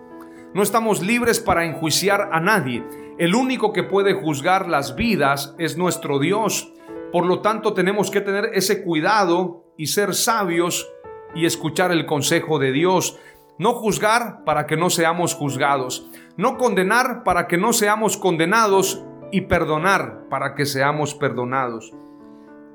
[0.54, 2.84] No estamos libres para enjuiciar a nadie.
[3.18, 6.74] El único que puede juzgar las vidas es nuestro Dios.
[7.14, 10.86] Por lo tanto, tenemos que tener ese cuidado y ser sabios
[11.34, 13.18] y escuchar el consejo de Dios.
[13.58, 16.10] No juzgar para que no seamos juzgados.
[16.36, 19.02] No condenar para que no seamos condenados
[19.32, 21.94] y perdonar para que seamos perdonados.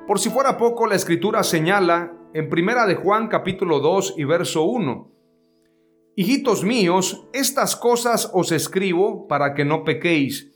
[0.07, 4.63] Por si fuera poco, la escritura señala en Primera de Juan capítulo 2 y verso
[4.63, 5.20] 1.
[6.21, 10.53] Hijitos míos, estas cosas os escribo para que no pequéis.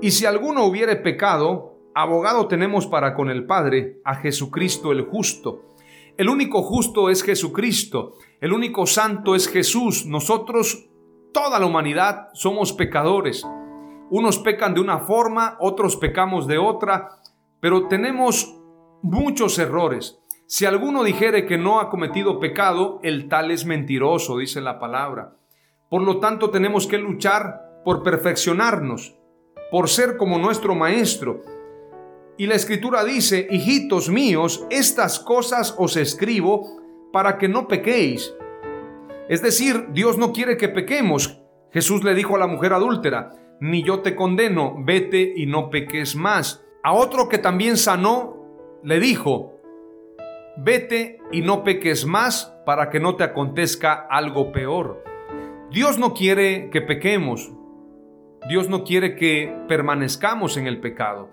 [0.00, 5.62] Y si alguno hubiere pecado, abogado tenemos para con el Padre, a Jesucristo el justo.
[6.16, 10.06] El único justo es Jesucristo, el único santo es Jesús.
[10.06, 10.88] Nosotros,
[11.32, 13.44] toda la humanidad, somos pecadores.
[14.10, 17.20] Unos pecan de una forma, otros pecamos de otra,
[17.58, 18.56] pero tenemos
[19.02, 20.19] muchos errores.
[20.52, 25.36] Si alguno dijere que no ha cometido pecado, el tal es mentiroso, dice la palabra.
[25.88, 29.16] Por lo tanto, tenemos que luchar por perfeccionarnos,
[29.70, 31.42] por ser como nuestro Maestro.
[32.36, 36.82] Y la Escritura dice, hijitos míos, estas cosas os escribo
[37.12, 38.34] para que no pequéis.
[39.28, 41.40] Es decir, Dios no quiere que pequemos.
[41.70, 43.30] Jesús le dijo a la mujer adúltera,
[43.60, 46.64] ni yo te condeno, vete y no peques más.
[46.82, 49.59] A otro que también sanó, le dijo,
[50.56, 55.04] vete y no peques más para que no te acontezca algo peor.
[55.70, 57.50] Dios no quiere que pequemos,
[58.48, 61.30] Dios no quiere que permanezcamos en el pecado.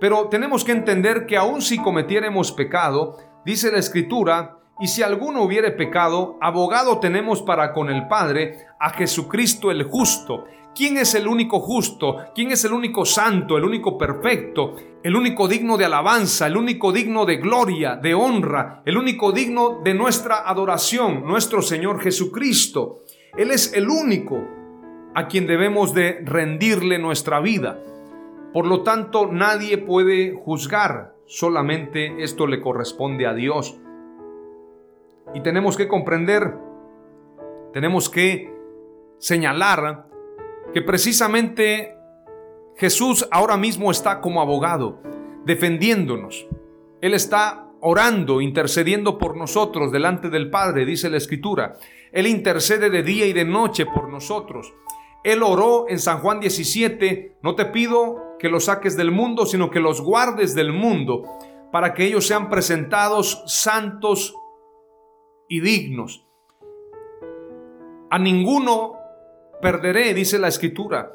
[0.00, 5.42] Pero tenemos que entender que aun si cometiéramos pecado, dice la Escritura, y si alguno
[5.42, 10.44] hubiere pecado, abogado tenemos para con el Padre a Jesucristo el justo.
[10.78, 12.18] ¿Quién es el único justo?
[12.32, 16.92] ¿Quién es el único santo, el único perfecto, el único digno de alabanza, el único
[16.92, 23.00] digno de gloria, de honra, el único digno de nuestra adoración, nuestro Señor Jesucristo?
[23.36, 24.40] Él es el único
[25.16, 27.82] a quien debemos de rendirle nuestra vida.
[28.52, 33.80] Por lo tanto, nadie puede juzgar, solamente esto le corresponde a Dios.
[35.34, 36.54] Y tenemos que comprender,
[37.72, 38.56] tenemos que
[39.18, 40.07] señalar
[40.72, 41.94] que precisamente
[42.76, 45.02] Jesús ahora mismo está como abogado,
[45.44, 46.46] defendiéndonos.
[47.00, 51.76] Él está orando, intercediendo por nosotros delante del Padre, dice la Escritura.
[52.12, 54.72] Él intercede de día y de noche por nosotros.
[55.24, 59.70] Él oró en San Juan 17, no te pido que los saques del mundo, sino
[59.70, 61.22] que los guardes del mundo,
[61.72, 64.34] para que ellos sean presentados santos
[65.48, 66.24] y dignos.
[68.10, 68.97] A ninguno
[69.60, 71.14] perderé, dice la escritura.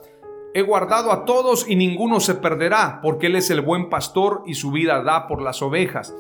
[0.54, 4.54] He guardado a todos y ninguno se perderá, porque Él es el buen pastor y
[4.54, 6.16] su vida da por las ovejas.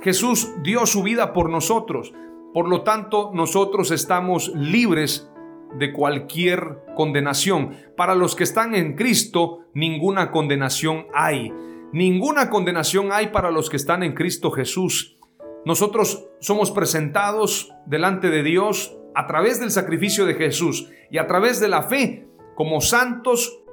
[0.00, 2.14] Jesús dio su vida por nosotros,
[2.52, 5.30] por lo tanto nosotros estamos libres
[5.78, 7.76] de cualquier condenación.
[7.96, 11.52] Para los que están en Cristo, ninguna condenación hay.
[11.92, 15.16] Ninguna condenación hay para los que están en Cristo Jesús.
[15.64, 21.60] Nosotros somos presentados delante de Dios a través del sacrificio de Jesús y a través
[21.60, 23.64] de la fe como santos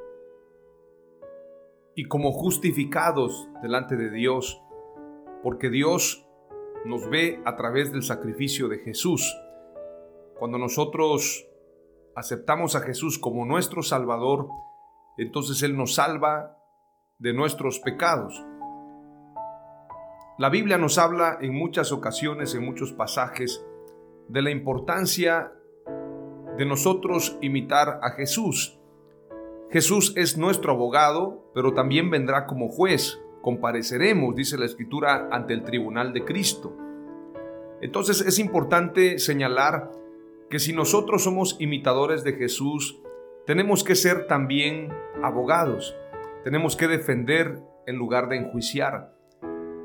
[1.95, 4.61] y como justificados delante de Dios,
[5.43, 6.27] porque Dios
[6.85, 9.35] nos ve a través del sacrificio de Jesús.
[10.39, 11.47] Cuando nosotros
[12.15, 14.47] aceptamos a Jesús como nuestro Salvador,
[15.17, 16.57] entonces Él nos salva
[17.19, 18.43] de nuestros pecados.
[20.37, 23.63] La Biblia nos habla en muchas ocasiones, en muchos pasajes,
[24.31, 25.51] de la importancia
[26.57, 28.79] de nosotros imitar a Jesús.
[29.69, 33.21] Jesús es nuestro abogado, pero también vendrá como juez.
[33.41, 36.73] Compareceremos, dice la Escritura, ante el tribunal de Cristo.
[37.81, 39.91] Entonces es importante señalar
[40.49, 43.01] que si nosotros somos imitadores de Jesús,
[43.45, 45.95] tenemos que ser también abogados.
[46.45, 49.13] Tenemos que defender en lugar de enjuiciar.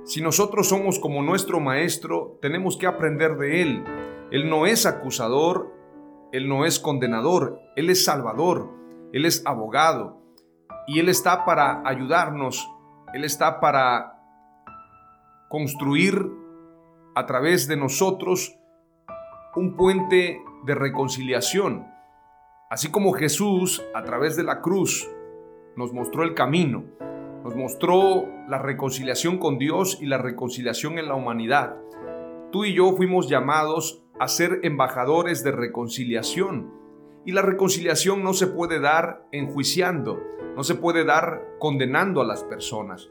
[0.04, 3.84] Si nosotros somos como nuestro Maestro, tenemos que aprender de Él
[4.30, 5.72] él no es acusador,
[6.32, 8.72] Él no es condenador, Él es salvador,
[9.12, 10.20] Él es abogado
[10.88, 12.68] y Él está para ayudarnos,
[13.14, 14.20] Él está para
[15.48, 16.26] construir
[17.14, 18.58] a través de nosotros
[19.54, 21.86] un puente de reconciliación.
[22.68, 25.08] Así como Jesús a través de la cruz
[25.76, 26.82] nos mostró el camino,
[27.44, 31.76] nos mostró la reconciliación con Dios y la reconciliación en la humanidad.
[32.50, 36.72] Tú y yo fuimos llamados a ser embajadores de reconciliación.
[37.24, 40.22] Y la reconciliación no se puede dar enjuiciando,
[40.54, 43.10] no se puede dar condenando a las personas.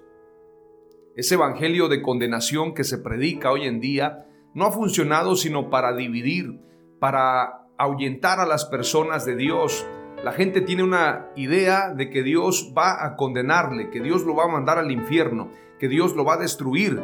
[1.16, 5.96] Ese evangelio de condenación que se predica hoy en día no ha funcionado sino para
[5.96, 6.60] dividir,
[7.00, 9.86] para ahuyentar a las personas de Dios.
[10.24, 14.46] La gente tiene una idea de que Dios va a condenarle, que Dios lo va
[14.46, 17.02] a mandar al infierno, que Dios lo va a destruir.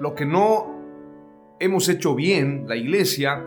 [0.00, 0.75] Lo que no
[1.58, 3.44] hemos hecho bien, la iglesia,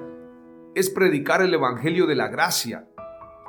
[0.76, 2.88] es predicar el Evangelio de la gracia,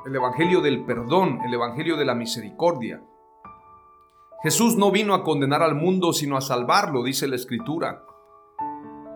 [0.07, 3.03] el Evangelio del perdón, el Evangelio de la misericordia.
[4.43, 8.05] Jesús no vino a condenar al mundo, sino a salvarlo, dice la Escritura.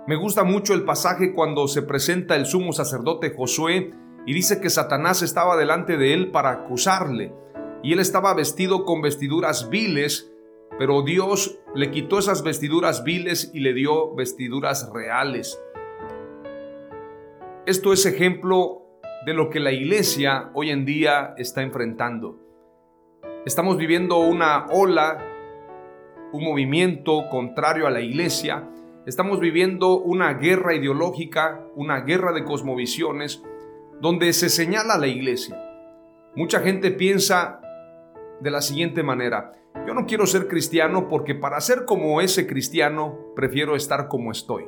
[0.06, 3.94] Me gusta mucho el pasaje cuando se presenta el sumo sacerdote Josué
[4.26, 7.34] y dice que Satanás estaba delante de él para acusarle.
[7.82, 10.30] Y él estaba vestido con vestiduras viles,
[10.78, 15.60] pero Dios le quitó esas vestiduras viles y le dio vestiduras reales.
[17.66, 18.82] Esto es ejemplo
[19.24, 22.38] de lo que la iglesia hoy en día está enfrentando.
[23.46, 25.18] Estamos viviendo una ola,
[26.32, 28.68] un movimiento contrario a la iglesia.
[29.06, 33.42] Estamos viviendo una guerra ideológica, una guerra de cosmovisiones,
[34.00, 35.56] donde se señala a la iglesia.
[36.34, 37.60] Mucha gente piensa
[38.40, 39.52] de la siguiente manera,
[39.86, 44.64] yo no quiero ser cristiano porque para ser como ese cristiano prefiero estar como estoy.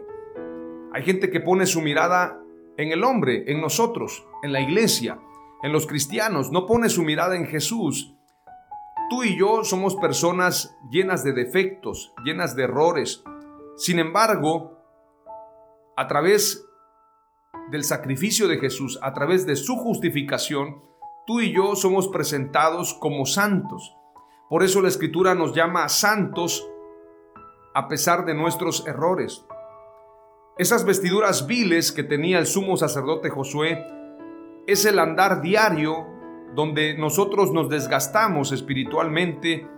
[0.92, 2.42] Hay gente que pone su mirada
[2.76, 5.18] en el hombre, en nosotros, en la iglesia,
[5.62, 8.14] en los cristianos, no pone su mirada en Jesús.
[9.08, 13.24] Tú y yo somos personas llenas de defectos, llenas de errores.
[13.76, 14.76] Sin embargo,
[15.96, 16.66] a través
[17.70, 20.82] del sacrificio de Jesús, a través de su justificación,
[21.26, 23.96] tú y yo somos presentados como santos.
[24.48, 26.68] Por eso la escritura nos llama santos
[27.74, 29.44] a pesar de nuestros errores.
[30.56, 33.84] Esas vestiduras viles que tenía el sumo sacerdote Josué
[34.66, 36.06] es el andar diario
[36.54, 39.68] donde nosotros nos desgastamos espiritualmente,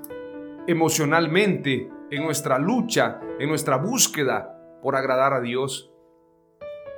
[0.66, 5.90] emocionalmente, en nuestra lucha, en nuestra búsqueda por agradar a Dios.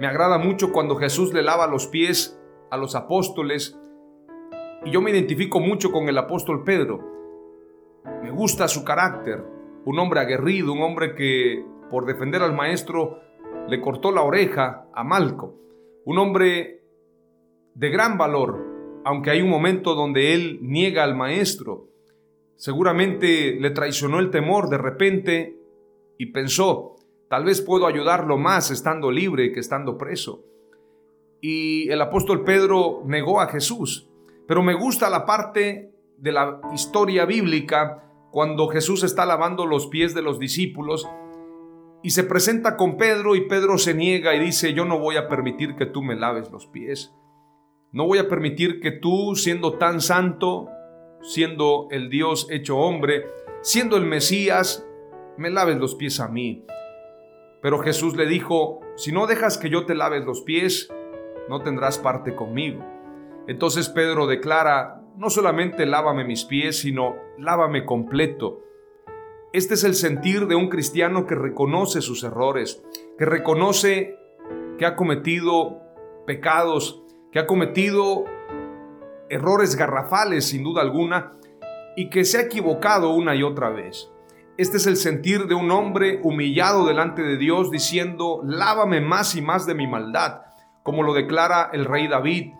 [0.00, 2.38] Me agrada mucho cuando Jesús le lava los pies
[2.70, 3.78] a los apóstoles
[4.84, 7.09] y yo me identifico mucho con el apóstol Pedro.
[8.22, 9.44] Me gusta su carácter,
[9.84, 13.20] un hombre aguerrido, un hombre que por defender al maestro
[13.68, 15.54] le cortó la oreja a Malco,
[16.04, 16.82] un hombre
[17.74, 21.88] de gran valor, aunque hay un momento donde él niega al maestro.
[22.56, 25.56] Seguramente le traicionó el temor de repente
[26.18, 26.96] y pensó,
[27.28, 30.44] tal vez puedo ayudarlo más estando libre que estando preso.
[31.40, 34.08] Y el apóstol Pedro negó a Jesús.
[34.46, 35.89] Pero me gusta la parte
[36.20, 41.08] de la historia bíblica cuando Jesús está lavando los pies de los discípulos
[42.02, 45.28] y se presenta con Pedro y Pedro se niega y dice, yo no voy a
[45.28, 47.14] permitir que tú me laves los pies.
[47.92, 50.68] No voy a permitir que tú, siendo tan santo,
[51.22, 53.26] siendo el Dios hecho hombre,
[53.62, 54.86] siendo el Mesías,
[55.36, 56.64] me laves los pies a mí.
[57.60, 60.90] Pero Jesús le dijo, si no dejas que yo te laves los pies,
[61.48, 62.82] no tendrás parte conmigo.
[63.46, 68.64] Entonces Pedro declara, no solamente lávame mis pies, sino lávame completo
[69.52, 72.84] este es el sentir de un cristiano que reconoce sus errores,
[73.18, 74.16] que reconoce
[74.78, 75.80] que ha cometido
[76.24, 77.02] pecados,
[77.32, 78.26] que ha cometido
[79.28, 81.32] errores garrafales sin duda alguna
[81.96, 84.12] y que se ha equivocado una y otra vez.
[84.56, 89.42] Este es el sentir de un hombre humillado delante de Dios diciendo, lávame más y
[89.42, 90.42] más de mi maldad,
[90.84, 92.52] como lo declara el rey David.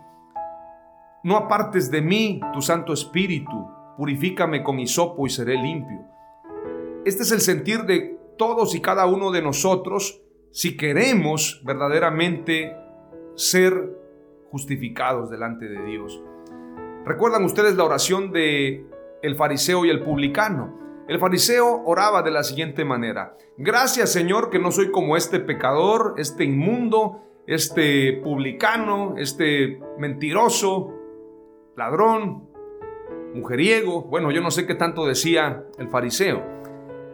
[1.23, 5.99] No apartes de mí tu Santo Espíritu, purifícame con hisopo y seré limpio.
[7.05, 10.19] Este es el sentir de todos y cada uno de nosotros
[10.49, 12.75] si queremos verdaderamente
[13.35, 13.95] ser
[14.49, 16.23] justificados delante de Dios.
[17.05, 18.83] ¿Recuerdan ustedes la oración de
[19.21, 20.75] el fariseo y el publicano?
[21.07, 26.15] El fariseo oraba de la siguiente manera: Gracias, Señor, que no soy como este pecador,
[26.17, 30.97] este inmundo, este publicano, este mentiroso,
[31.81, 32.47] ladrón,
[33.33, 34.03] mujeriego.
[34.03, 36.43] Bueno, yo no sé qué tanto decía el fariseo.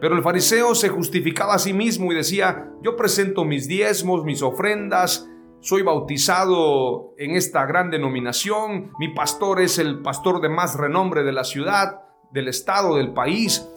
[0.00, 4.42] Pero el fariseo se justificaba a sí mismo y decía, yo presento mis diezmos, mis
[4.42, 5.28] ofrendas,
[5.60, 11.32] soy bautizado en esta gran denominación, mi pastor es el pastor de más renombre de
[11.32, 13.68] la ciudad, del estado, del país,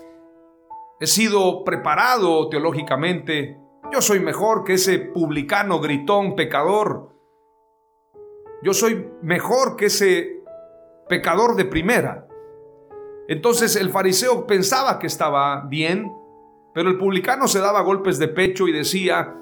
[0.99, 3.57] he sido preparado teológicamente,
[3.91, 7.15] yo soy mejor que ese publicano gritón pecador,
[8.61, 10.40] yo soy mejor que ese
[11.11, 12.25] pecador de primera.
[13.27, 16.09] Entonces el fariseo pensaba que estaba bien,
[16.73, 19.35] pero el publicano se daba golpes de pecho y decía,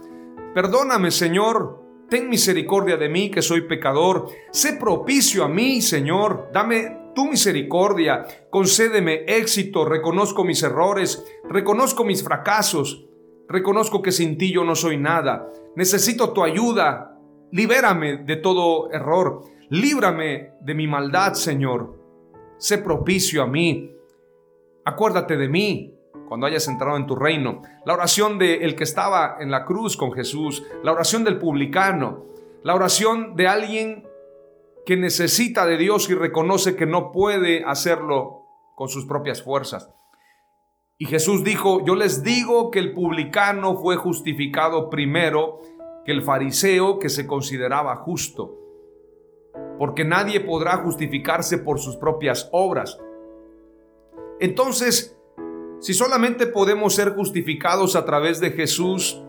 [0.56, 7.12] Perdóname, Señor, ten misericordia de mí que soy pecador, sé propicio a mí, Señor, dame
[7.14, 13.06] tu misericordia, concédeme éxito, reconozco mis errores, reconozco mis fracasos,
[13.48, 17.16] reconozco que sin ti yo no soy nada, necesito tu ayuda,
[17.52, 22.00] libérame de todo error, líbrame de mi maldad, Señor
[22.60, 23.96] sé propicio a mí.
[24.86, 25.96] Acuérdate de mí
[26.28, 27.62] cuando hayas entrado en tu reino.
[27.86, 32.26] La oración de el que estaba en la cruz con Jesús, la oración del publicano,
[32.64, 34.08] la oración de alguien
[34.86, 38.46] que necesita de Dios y reconoce que no puede hacerlo
[38.76, 39.90] con sus propias fuerzas.
[40.98, 45.60] Y Jesús dijo, yo les digo que el publicano fue justificado primero
[46.06, 48.58] que el fariseo que se consideraba justo,
[49.80, 53.00] porque nadie podrá justificarse por sus propias obras.
[54.40, 55.18] Entonces,
[55.80, 59.22] si solamente podemos ser justificados a través de Jesús,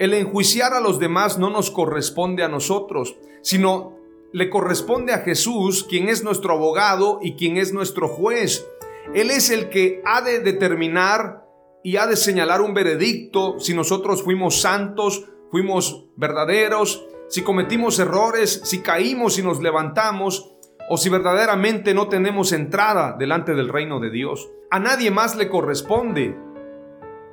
[0.00, 3.96] el enjuiciar a los demás no nos corresponde a nosotros, sino
[4.32, 8.66] le corresponde a Jesús, quien es nuestro abogado y quien es nuestro juez.
[9.14, 11.46] Él es el que ha de determinar
[11.84, 18.60] y ha de señalar un veredicto si nosotros fuimos santos, fuimos verdaderos, si cometimos errores,
[18.64, 20.52] si caímos y nos levantamos,
[20.88, 24.50] o si verdaderamente no tenemos entrada delante del reino de Dios.
[24.70, 26.36] A nadie más le corresponde.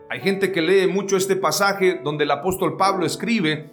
[0.10, 3.70] Hay gente que lee mucho este pasaje donde el apóstol Pablo escribe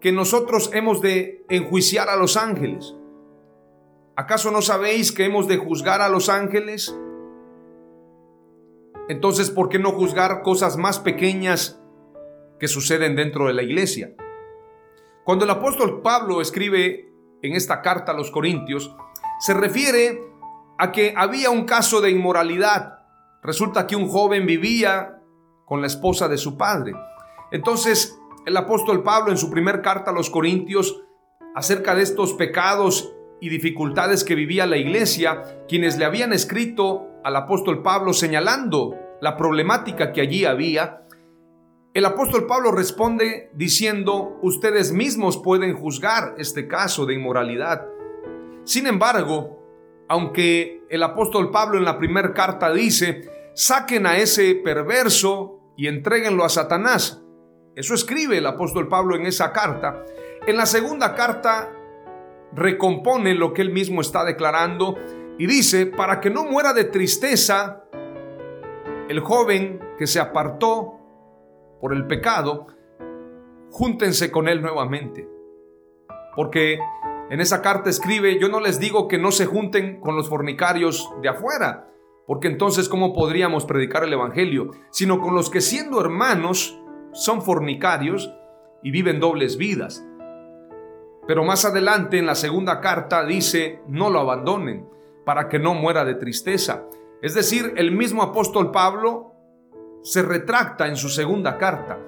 [0.00, 2.94] que nosotros hemos de enjuiciar a los ángeles.
[4.16, 6.96] ¿Acaso no sabéis que hemos de juzgar a los ángeles?
[9.08, 11.80] Entonces, ¿por qué no juzgar cosas más pequeñas
[12.58, 14.14] que suceden dentro de la iglesia?
[15.24, 17.10] Cuando el apóstol Pablo escribe
[17.40, 18.94] en esta carta a los Corintios,
[19.40, 20.20] se refiere
[20.78, 22.98] a que había un caso de inmoralidad.
[23.42, 25.22] Resulta que un joven vivía
[25.64, 26.92] con la esposa de su padre.
[27.52, 31.02] Entonces, el apóstol Pablo en su primer carta a los Corintios,
[31.54, 37.36] acerca de estos pecados y dificultades que vivía la iglesia, quienes le habían escrito al
[37.36, 41.03] apóstol Pablo señalando la problemática que allí había,
[41.94, 47.86] el apóstol Pablo responde diciendo, ustedes mismos pueden juzgar este caso de inmoralidad.
[48.64, 49.62] Sin embargo,
[50.08, 56.44] aunque el apóstol Pablo en la primera carta dice, saquen a ese perverso y entréguenlo
[56.44, 57.22] a Satanás.
[57.76, 60.04] Eso escribe el apóstol Pablo en esa carta.
[60.48, 61.70] En la segunda carta
[62.52, 64.96] recompone lo que él mismo está declarando
[65.38, 67.84] y dice, para que no muera de tristeza
[69.08, 70.93] el joven que se apartó
[71.80, 72.66] por el pecado,
[73.70, 75.28] júntense con él nuevamente.
[76.36, 76.78] Porque
[77.30, 81.10] en esa carta escribe, yo no les digo que no se junten con los fornicarios
[81.22, 81.88] de afuera,
[82.26, 84.70] porque entonces ¿cómo podríamos predicar el Evangelio?
[84.90, 86.80] Sino con los que siendo hermanos
[87.12, 88.32] son fornicarios
[88.82, 90.06] y viven dobles vidas.
[91.26, 94.88] Pero más adelante en la segunda carta dice, no lo abandonen
[95.24, 96.84] para que no muera de tristeza.
[97.22, 99.33] Es decir, el mismo apóstol Pablo
[100.04, 101.98] se retracta en su segunda carta,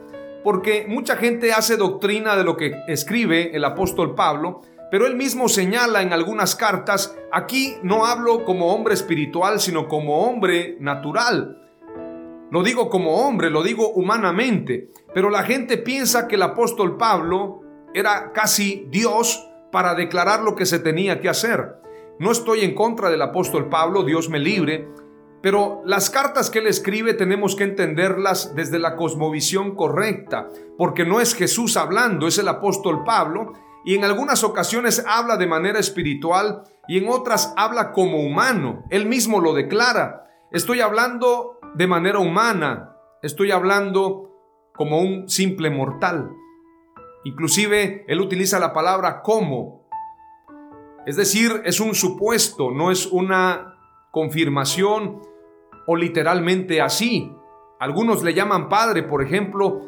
[0.45, 5.49] porque mucha gente hace doctrina de lo que escribe el apóstol Pablo, pero él mismo
[5.49, 11.63] señala en algunas cartas, aquí no hablo como hombre espiritual, sino como hombre natural.
[12.51, 17.63] Lo digo como hombre, lo digo humanamente, pero la gente piensa que el apóstol Pablo
[17.95, 21.77] era casi Dios para declarar lo que se tenía que hacer.
[22.21, 24.87] No estoy en contra del apóstol Pablo, Dios me libre,
[25.47, 31.21] pero las cartas que él escribe tenemos que entenderlas desde la cosmovisión correcta, porque no
[31.21, 33.53] es Jesús hablando, es el apóstol Pablo,
[33.85, 38.83] y en algunas ocasiones habla de manera espiritual y en otras habla como humano.
[38.91, 40.27] Él mismo lo declara.
[40.51, 44.33] Estoy hablando de manera humana, estoy hablando
[44.75, 46.29] como un simple mortal.
[47.23, 49.87] Inclusive él utiliza la palabra como
[51.07, 53.77] es decir, es un supuesto, no es una
[54.11, 55.21] confirmación
[55.87, 57.33] o literalmente así.
[57.79, 59.83] Algunos le llaman padre, por ejemplo,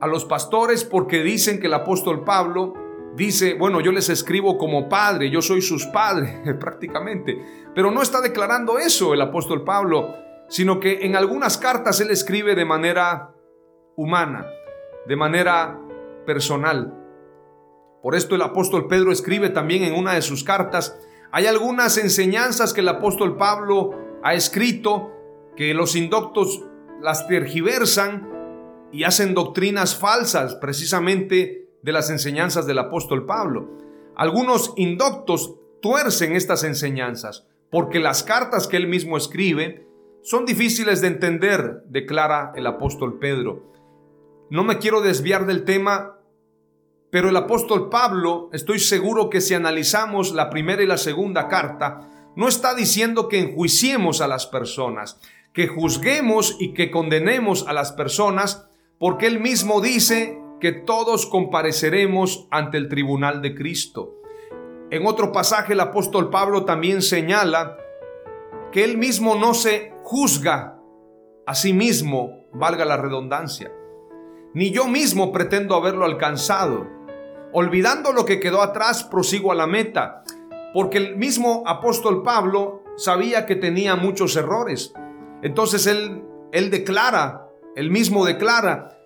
[0.00, 2.74] a los pastores porque dicen que el apóstol Pablo
[3.14, 7.40] dice, bueno, yo les escribo como padre, yo soy sus padres prácticamente.
[7.74, 10.14] Pero no está declarando eso el apóstol Pablo,
[10.48, 13.34] sino que en algunas cartas él escribe de manera
[13.96, 14.46] humana,
[15.06, 15.78] de manera
[16.26, 16.98] personal.
[18.02, 20.98] Por esto el apóstol Pedro escribe también en una de sus cartas,
[21.30, 23.92] hay algunas enseñanzas que el apóstol Pablo
[24.22, 25.12] ha escrito
[25.56, 26.64] que los indoctos
[27.00, 28.28] las tergiversan
[28.92, 33.78] y hacen doctrinas falsas precisamente de las enseñanzas del apóstol Pablo.
[34.14, 39.86] Algunos indoctos tuercen estas enseñanzas porque las cartas que él mismo escribe
[40.22, 43.72] son difíciles de entender, declara el apóstol Pedro.
[44.50, 46.18] No me quiero desviar del tema
[47.12, 52.08] pero el apóstol Pablo, estoy seguro que si analizamos la primera y la segunda carta,
[52.36, 55.20] no está diciendo que enjuiciemos a las personas,
[55.52, 62.46] que juzguemos y que condenemos a las personas, porque él mismo dice que todos compareceremos
[62.50, 64.14] ante el tribunal de Cristo.
[64.90, 67.76] En otro pasaje el apóstol Pablo también señala
[68.70, 70.78] que él mismo no se juzga
[71.46, 73.72] a sí mismo, valga la redundancia,
[74.54, 77.02] ni yo mismo pretendo haberlo alcanzado
[77.54, 80.24] Olvidando lo que quedó atrás, prosigo a la meta,
[80.72, 84.94] porque el mismo apóstol Pablo sabía que tenía muchos errores.
[85.42, 88.98] Entonces él Él declara, Él mismo declara,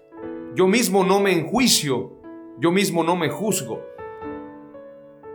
[0.55, 2.13] yo mismo no me enjuicio,
[2.59, 3.83] yo mismo no me juzgo.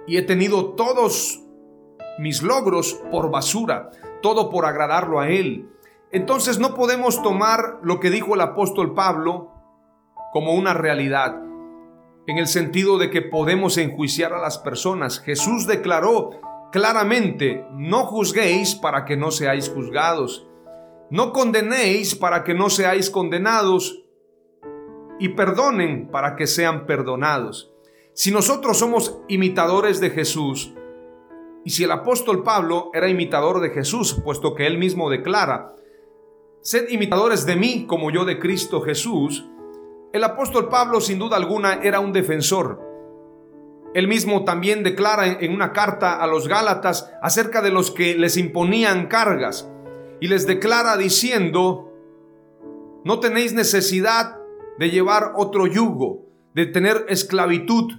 [0.07, 1.41] Y he tenido todos
[2.19, 3.91] mis logros por basura,
[4.21, 5.69] todo por agradarlo a Él.
[6.11, 9.51] Entonces no podemos tomar lo que dijo el apóstol Pablo
[10.33, 11.41] como una realidad,
[12.27, 15.19] en el sentido de que podemos enjuiciar a las personas.
[15.19, 16.31] Jesús declaró
[16.71, 20.47] claramente, no juzguéis para que no seáis juzgados,
[21.11, 24.01] no condenéis para que no seáis condenados,
[25.19, 27.71] y perdonen para que sean perdonados.
[28.13, 30.73] Si nosotros somos imitadores de Jesús,
[31.63, 35.75] y si el apóstol Pablo era imitador de Jesús, puesto que él mismo declara,
[36.61, 39.45] sed imitadores de mí como yo de Cristo Jesús,
[40.13, 42.81] el apóstol Pablo sin duda alguna era un defensor.
[43.93, 48.37] Él mismo también declara en una carta a los Gálatas acerca de los que les
[48.37, 49.69] imponían cargas
[50.21, 51.91] y les declara diciendo,
[53.03, 54.37] no tenéis necesidad
[54.77, 57.91] de llevar otro yugo, de tener esclavitud,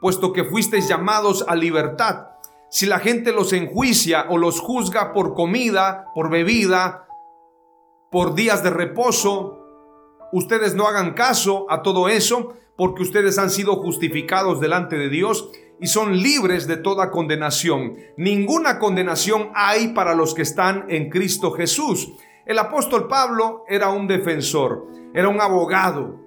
[0.00, 2.26] puesto que fuisteis llamados a libertad.
[2.70, 7.06] Si la gente los enjuicia o los juzga por comida, por bebida,
[8.10, 9.60] por días de reposo,
[10.32, 15.50] ustedes no hagan caso a todo eso porque ustedes han sido justificados delante de Dios
[15.80, 17.96] y son libres de toda condenación.
[18.16, 22.12] Ninguna condenación hay para los que están en Cristo Jesús.
[22.46, 26.20] El apóstol Pablo era un defensor, era un abogado,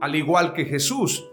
[0.00, 1.28] al igual que Jesús.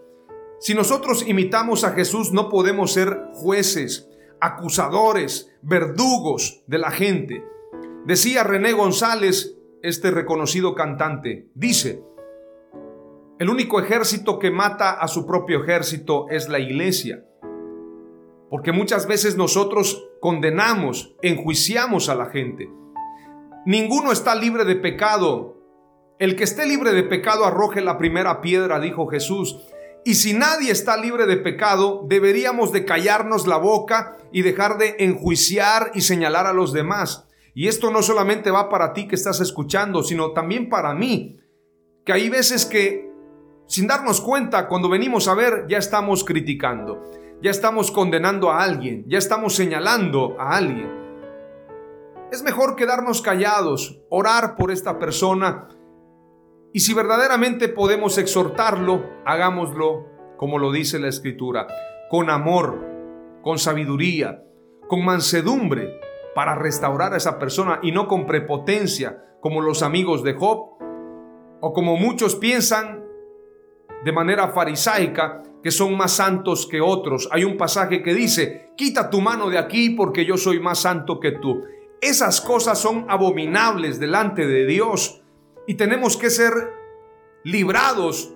[0.60, 4.08] Si nosotros imitamos a Jesús no podemos ser jueces,
[4.40, 7.44] acusadores, verdugos de la gente.
[8.06, 12.04] Decía René González, este reconocido cantante, dice,
[13.42, 17.26] el único ejército que mata a su propio ejército es la iglesia.
[18.52, 22.70] Porque muchas veces nosotros condenamos, enjuiciamos a la gente.
[23.66, 25.58] Ninguno está libre de pecado.
[26.20, 29.58] El que esté libre de pecado arroje la primera piedra, dijo Jesús.
[30.06, 34.98] Y si nadie está libre de pecado, deberíamos de callarnos la boca y dejar de
[35.00, 37.28] enjuiciar y señalar a los demás.
[37.56, 41.40] Y esto no solamente va para ti que estás escuchando, sino también para mí,
[42.06, 43.11] que hay veces que
[43.72, 47.06] sin darnos cuenta, cuando venimos a ver, ya estamos criticando,
[47.42, 50.92] ya estamos condenando a alguien, ya estamos señalando a alguien.
[52.34, 55.70] Es mejor quedarnos callados, orar por esta persona
[56.74, 60.06] y si verdaderamente podemos exhortarlo, hagámoslo
[60.36, 61.68] como lo dice la Escritura,
[62.10, 62.78] con amor,
[63.42, 64.44] con sabiduría,
[64.90, 65.98] con mansedumbre,
[66.36, 70.78] para restaurar a esa persona y no con prepotencia, como los amigos de Job,
[71.62, 73.01] o como muchos piensan
[74.04, 77.30] de manera farisaica que son más santos que otros.
[77.32, 81.20] Hay un pasaje que dice, quita tu mano de aquí porque yo soy más santo
[81.20, 81.64] que tú.
[82.02, 85.22] Esas cosas son abominables delante de Dios
[85.68, 86.52] y tenemos que ser
[87.44, 88.34] librados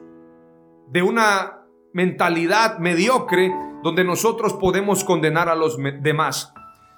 [0.87, 3.51] de una mentalidad mediocre
[3.81, 6.53] donde nosotros podemos condenar a los demás,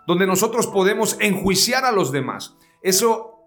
[0.06, 2.58] donde nosotros podemos enjuiciar a los demás.
[2.82, 3.38] Eso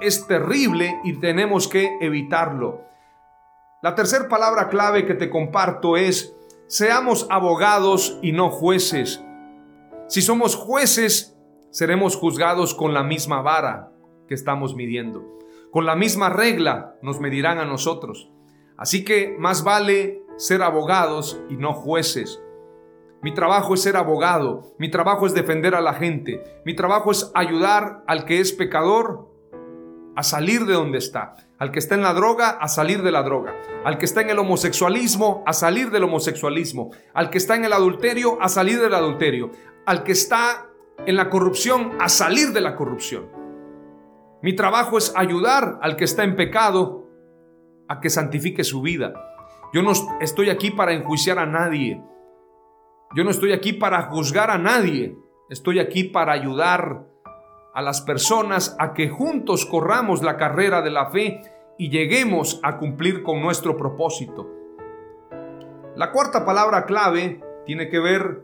[0.00, 2.82] es terrible y tenemos que evitarlo.
[3.82, 6.34] La tercera palabra clave que te comparto es,
[6.66, 9.22] seamos abogados y no jueces.
[10.08, 11.36] Si somos jueces,
[11.70, 13.92] seremos juzgados con la misma vara
[14.28, 15.38] que estamos midiendo.
[15.70, 18.30] Con la misma regla nos medirán a nosotros.
[18.78, 22.42] Así que más vale ser abogados y no jueces.
[23.20, 27.30] Mi trabajo es ser abogado, mi trabajo es defender a la gente, mi trabajo es
[27.34, 29.30] ayudar al que es pecador
[30.14, 33.22] a salir de donde está, al que está en la droga a salir de la
[33.22, 33.54] droga,
[33.84, 37.72] al que está en el homosexualismo a salir del homosexualismo, al que está en el
[37.72, 39.50] adulterio a salir del adulterio,
[39.86, 40.66] al que está
[41.06, 43.28] en la corrupción a salir de la corrupción.
[44.42, 47.08] Mi trabajo es ayudar al que está en pecado
[47.88, 49.14] a que santifique su vida.
[49.72, 52.02] Yo no estoy aquí para enjuiciar a nadie.
[53.14, 55.16] Yo no estoy aquí para juzgar a nadie.
[55.48, 57.06] Estoy aquí para ayudar
[57.76, 61.42] a las personas a que juntos corramos la carrera de la fe
[61.76, 64.50] y lleguemos a cumplir con nuestro propósito.
[65.94, 68.42] La cuarta palabra clave tiene que ver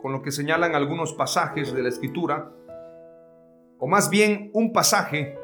[0.00, 2.52] con lo que señalan algunos pasajes de la escritura
[3.80, 5.36] o más bien un pasaje,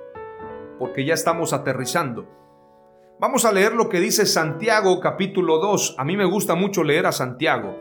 [0.78, 2.28] porque ya estamos aterrizando.
[3.18, 5.97] Vamos a leer lo que dice Santiago capítulo 2.
[5.99, 7.74] A mí me gusta mucho leer a Santiago.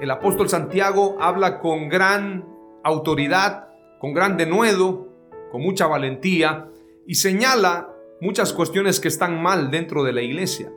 [0.00, 2.44] El apóstol Santiago habla con gran
[2.84, 3.73] autoridad,
[4.04, 5.08] con gran denuedo,
[5.50, 6.68] con mucha valentía
[7.06, 7.88] y señala
[8.20, 10.70] muchas cuestiones que están mal dentro de la iglesia.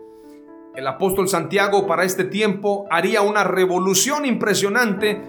[0.73, 5.21] El apóstol Santiago para este tiempo haría una revolución impresionante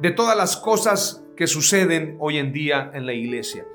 [0.00, 3.66] de todas las cosas que suceden hoy en día en la iglesia.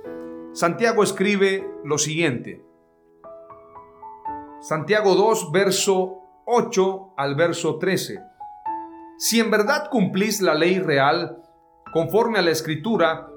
[0.53, 2.66] Santiago escribe lo siguiente.
[4.62, 8.20] Santiago 2, verso 8 al verso 13.
[9.20, 11.45] Si en verdad cumplís la ley real,
[11.96, 13.32] conforme a la escritura,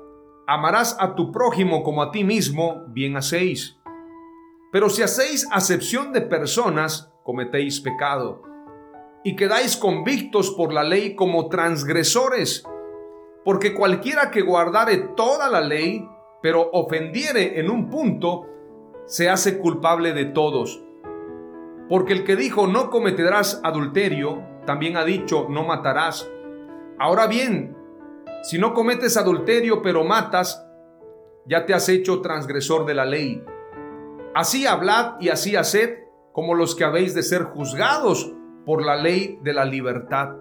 [0.48, 3.78] amarás a tu prójimo como a ti mismo, bien hacéis.
[4.72, 8.42] Pero si hacéis acepción de personas, cometéis pecado,
[9.22, 12.64] y quedáis convictos por la ley como transgresores,
[13.44, 16.04] porque cualquiera que guardare toda la ley,
[16.42, 18.44] pero ofendiere en un punto,
[19.06, 20.82] se hace culpable de todos.
[21.88, 26.28] Porque el que dijo no cometerás adulterio, también ha dicho no matarás.
[26.98, 27.77] Ahora bien,
[28.42, 30.64] si no cometes adulterio pero matas,
[31.46, 33.42] ya te has hecho transgresor de la ley.
[34.34, 38.32] Así hablad y así haced como los que habéis de ser juzgados
[38.64, 40.36] por la ley de la libertad.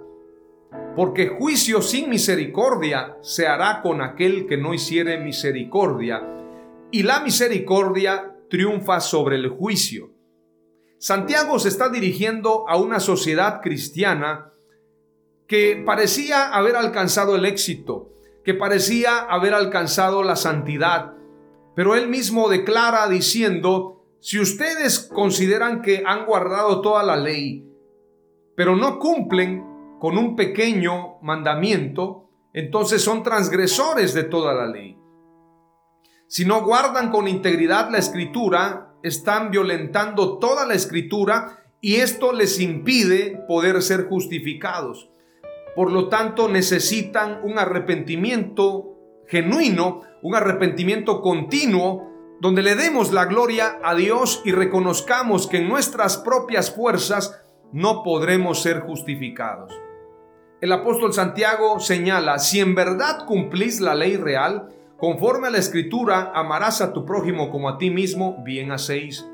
[0.95, 6.21] Porque juicio sin misericordia se hará con aquel que no hiciere misericordia,
[6.91, 10.11] y la misericordia triunfa sobre el juicio.
[10.99, 14.51] Santiago se está dirigiendo a una sociedad cristiana
[15.47, 18.09] que parecía haber alcanzado el éxito,
[18.43, 21.13] que parecía haber alcanzado la santidad,
[21.75, 27.65] pero él mismo declara diciendo, si ustedes consideran que han guardado toda la ley,
[28.55, 29.63] pero no cumplen
[29.99, 34.97] con un pequeño mandamiento, entonces son transgresores de toda la ley.
[36.27, 42.59] Si no guardan con integridad la escritura, están violentando toda la escritura y esto les
[42.59, 45.09] impide poder ser justificados.
[45.77, 48.95] Por lo tanto, necesitan un arrepentimiento
[49.27, 55.69] genuino, un arrepentimiento continuo, donde le demos la gloria a Dios y reconozcamos que en
[55.69, 57.39] nuestras propias fuerzas
[57.71, 59.71] no podremos ser justificados.
[60.61, 66.31] El apóstol Santiago señala, si en verdad cumplís la ley real, Conforme a la escritura,
[66.33, 69.29] amarás a tu prójimo como a ti mismo, bien hacéis.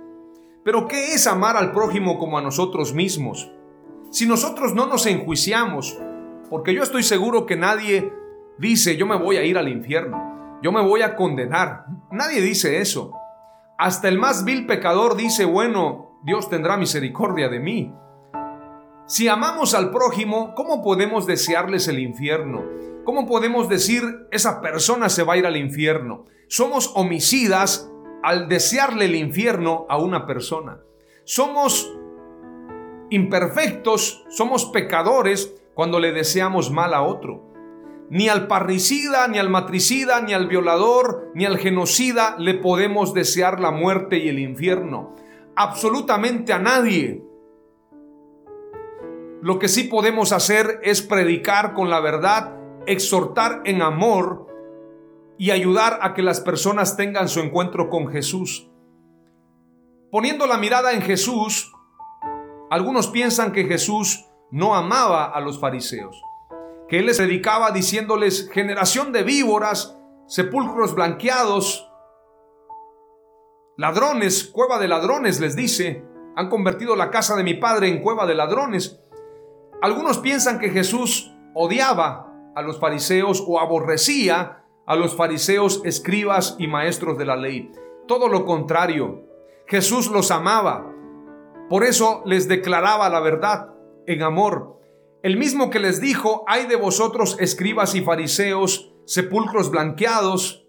[0.65, 3.49] Pero ¿qué es amar al prójimo como a nosotros mismos?
[4.11, 5.97] Si nosotros no nos enjuiciamos,
[6.53, 8.13] porque yo estoy seguro que nadie
[8.59, 11.85] dice yo me voy a ir al infierno, yo me voy a condenar.
[12.11, 13.11] Nadie dice eso.
[13.79, 17.95] Hasta el más vil pecador dice, bueno, Dios tendrá misericordia de mí.
[19.07, 22.61] Si amamos al prójimo, ¿cómo podemos desearles el infierno?
[23.03, 26.25] ¿Cómo podemos decir esa persona se va a ir al infierno?
[26.49, 27.91] Somos homicidas
[28.21, 30.77] al desearle el infierno a una persona.
[31.23, 31.91] Somos
[33.09, 37.51] imperfectos, somos pecadores cuando le deseamos mal a otro.
[38.09, 43.59] Ni al parricida, ni al matricida, ni al violador, ni al genocida le podemos desear
[43.59, 45.15] la muerte y el infierno.
[45.55, 47.23] Absolutamente a nadie.
[49.41, 54.47] Lo que sí podemos hacer es predicar con la verdad exhortar en amor
[55.37, 58.69] y ayudar a que las personas tengan su encuentro con Jesús.
[60.11, 61.73] Poniendo la mirada en Jesús,
[62.69, 66.23] algunos piensan que Jesús no amaba a los fariseos,
[66.87, 69.97] que él les predicaba diciéndoles generación de víboras,
[70.27, 71.89] sepulcros blanqueados,
[73.77, 78.27] ladrones, cueva de ladrones, les dice, han convertido la casa de mi padre en cueva
[78.27, 79.01] de ladrones.
[79.81, 86.67] Algunos piensan que Jesús odiaba a los fariseos o aborrecía a los fariseos, escribas y
[86.67, 87.71] maestros de la ley.
[88.07, 89.23] Todo lo contrario,
[89.65, 90.93] Jesús los amaba.
[91.69, 93.72] Por eso les declaraba la verdad
[94.07, 94.79] en amor.
[95.21, 100.65] El mismo que les dijo, hay de vosotros escribas y fariseos, sepulcros blanqueados.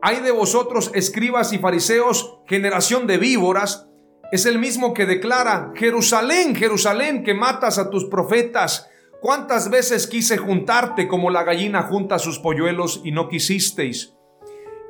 [0.00, 3.88] Hay de vosotros escribas y fariseos, generación de víboras.
[4.32, 8.88] Es el mismo que declara, Jerusalén, Jerusalén, que matas a tus profetas
[9.22, 14.16] ¿Cuántas veces quise juntarte como la gallina junta sus polluelos y no quisisteis?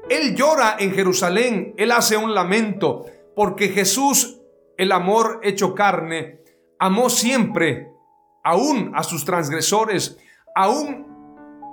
[0.08, 3.04] Él llora en Jerusalén, él hace un lamento,
[3.36, 4.40] porque Jesús,
[4.78, 6.40] el amor hecho carne,
[6.83, 7.95] amó siempre,
[8.43, 10.18] aún a sus transgresores,
[10.57, 11.07] aún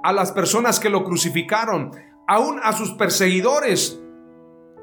[0.04, 1.92] a las personas que lo crucificaron,
[2.28, 4.00] aún a sus perseguidores,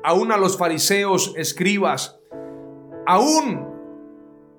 [0.02, 2.18] aún a los fariseos, escribas,
[3.06, 3.68] aún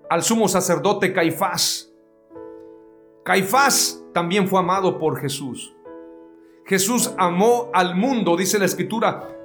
[0.09, 1.93] al sumo sacerdote Caifás
[3.25, 5.75] Caifás también fue amado por Jesús.
[6.65, 9.36] Jesús amó al mundo, dice la escritura,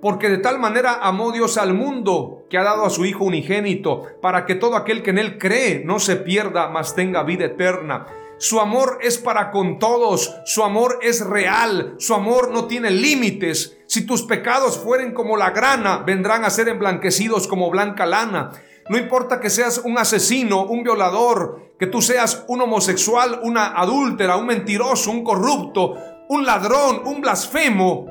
[0.00, 4.04] porque de tal manera amó Dios al mundo que ha dado a su Hijo unigénito,
[4.22, 8.06] para que todo aquel que en Él cree no se pierda, mas tenga vida eterna.
[8.38, 13.76] Su amor es para con todos, su amor es real, su amor no tiene límites.
[13.86, 18.52] Si tus pecados fueren como la grana, vendrán a ser emblanquecidos como blanca lana.
[18.88, 24.36] No importa que seas un asesino, un violador, que tú seas un homosexual, una adúltera,
[24.36, 25.96] un mentiroso, un corrupto,
[26.28, 28.06] un ladrón, un blasfemo.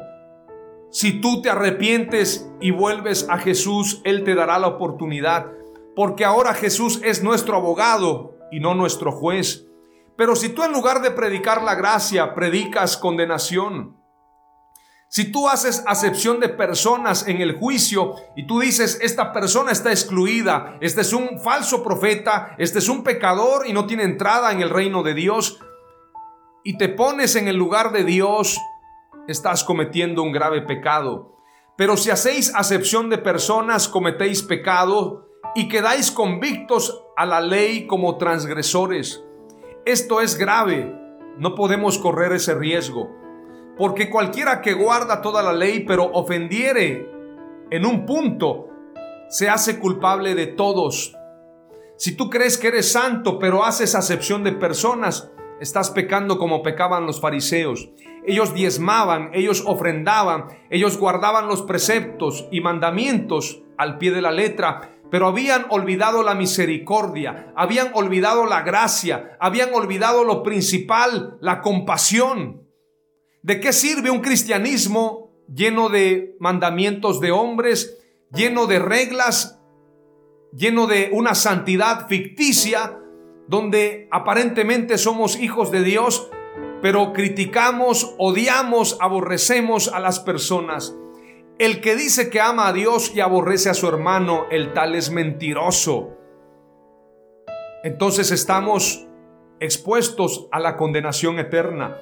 [0.89, 5.47] Si tú te arrepientes y vuelves a Jesús, Él te dará la oportunidad,
[5.95, 9.65] porque ahora Jesús es nuestro abogado y no nuestro juez.
[10.15, 13.97] Pero si tú en lugar de predicar la gracia, predicas condenación,
[15.09, 19.91] si tú haces acepción de personas en el juicio y tú dices, esta persona está
[19.91, 24.61] excluida, este es un falso profeta, este es un pecador y no tiene entrada en
[24.61, 25.59] el reino de Dios,
[26.63, 28.59] y te pones en el lugar de Dios,
[29.27, 31.35] estás cometiendo un grave pecado.
[31.75, 38.17] Pero si hacéis acepción de personas, cometéis pecado y quedáis convictos a la ley como
[38.17, 39.23] transgresores.
[39.85, 40.93] Esto es grave,
[41.37, 43.09] no podemos correr ese riesgo.
[43.77, 47.09] Porque cualquiera que guarda toda la ley pero ofendiere
[47.69, 48.69] en un punto,
[49.29, 51.15] se hace culpable de todos.
[51.97, 57.05] Si tú crees que eres santo pero haces acepción de personas, estás pecando como pecaban
[57.05, 57.89] los fariseos.
[58.27, 64.97] Ellos diezmaban, ellos ofrendaban, ellos guardaban los preceptos y mandamientos al pie de la letra,
[65.09, 72.67] pero habían olvidado la misericordia, habían olvidado la gracia, habían olvidado lo principal, la compasión.
[73.43, 77.97] ¿De qué sirve un cristianismo lleno de mandamientos de hombres,
[78.33, 79.61] lleno de reglas,
[80.51, 82.99] lleno de una santidad ficticia,
[83.47, 86.29] donde aparentemente somos hijos de Dios,
[86.81, 90.95] pero criticamos, odiamos, aborrecemos a las personas?
[91.59, 95.09] El que dice que ama a Dios y aborrece a su hermano, el tal es
[95.09, 96.09] mentiroso.
[97.83, 99.07] Entonces estamos
[99.59, 101.97] expuestos a la condenación eterna.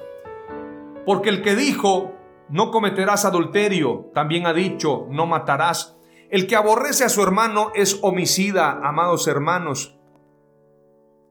[1.06, 2.12] Porque el que dijo,
[2.50, 5.96] no cometerás adulterio, también ha dicho, no matarás.
[6.28, 9.96] El que aborrece a su hermano es homicida, amados hermanos.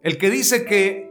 [0.01, 1.04] El que dice que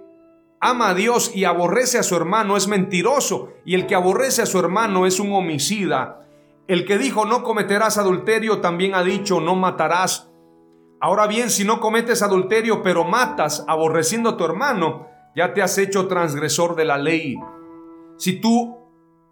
[0.64, 4.46] ama a Dios y aborrece a su hermano es mentiroso, y el que aborrece a
[4.46, 6.26] su hermano es un homicida.
[6.66, 10.30] El que dijo, no cometerás adulterio, también ha dicho, no matarás.
[11.00, 15.76] Ahora bien, si no cometes adulterio, pero matas, aborreciendo a tu hermano, ya te has
[15.78, 17.36] hecho transgresor de la ley
[18.16, 18.78] si tú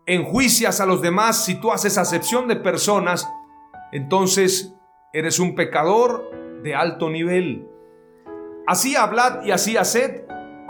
[0.07, 3.29] enjuicias a los demás, si tú haces acepción de personas,
[3.93, 4.75] entonces
[5.13, 6.31] eres un pecador
[6.63, 7.69] de alto nivel.
[8.67, 10.23] Así hablad y así haced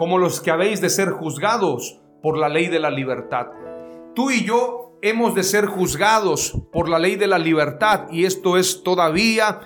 [0.02, 3.52] como los que habéis de ser juzgados por la ley de la libertad.
[4.16, 8.56] Tú y yo hemos de ser juzgados por la ley de la libertad y esto
[8.56, 9.60] es todavía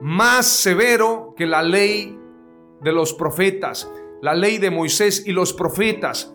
[0.00, 2.18] más severo que la ley
[2.80, 6.34] de los profetas, la ley de Moisés y los profetas.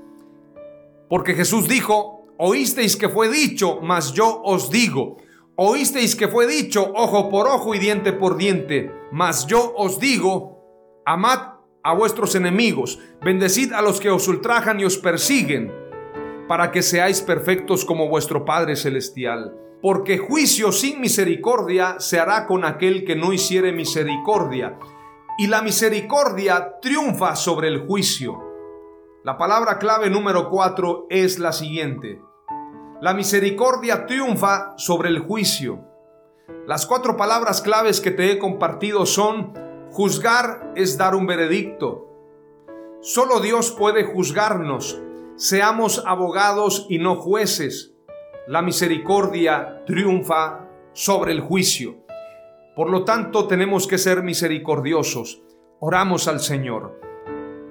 [1.09, 5.17] Porque Jesús dijo, oísteis que fue dicho, mas yo os digo.
[5.55, 11.01] Oísteis que fue dicho, ojo por ojo y diente por diente, mas yo os digo,
[11.07, 11.56] amad
[11.87, 15.73] a vuestros enemigos, bendecid a los que os ultrajan y os persiguen,
[16.45, 19.55] para que seáis perfectos como vuestro Padre Celestial.
[19.81, 24.77] Porque juicio sin misericordia se hará con aquel que no hiciere misericordia,
[25.37, 28.37] y la misericordia triunfa sobre el juicio.
[29.23, 32.19] La palabra clave número cuatro es la siguiente.
[32.99, 35.85] La misericordia triunfa sobre el juicio.
[36.65, 39.53] Las cuatro palabras claves que te he compartido son,
[39.91, 42.07] juzgar es dar un veredicto.
[43.01, 45.01] Solo Dios puede juzgarnos.
[45.35, 47.93] Seamos abogados y no jueces.
[48.47, 51.97] La misericordia triunfa sobre el juicio.
[52.75, 55.41] Por lo tanto, tenemos que ser misericordiosos.
[55.79, 56.99] Oramos al Señor.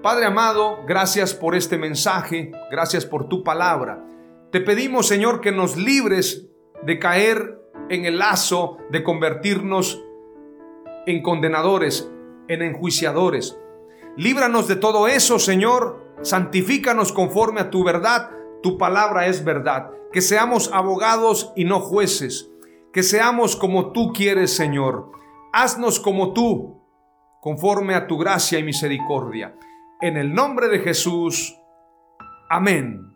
[0.03, 4.05] Padre amado, gracias por este mensaje, gracias por tu palabra.
[4.53, 6.47] Te pedimos, Señor, que nos libres
[6.85, 7.59] de caer
[7.89, 10.06] en el lazo de convertirnos
[11.07, 12.11] en condenadores,
[12.49, 13.59] en enjuiciadores.
[14.17, 16.05] Líbranos de todo eso, Señor.
[16.23, 18.31] Santifícanos conforme a tu verdad.
[18.63, 19.91] Tu palabra es verdad.
[20.13, 22.51] Que seamos abogados y no jueces.
[22.93, 25.13] Que seamos como tú quieres, Señor.
[25.53, 26.83] Haznos como tú,
[27.41, 29.55] conforme a tu gracia y misericordia.
[30.01, 31.57] En el nombre de Jesús.
[32.49, 33.16] Amén.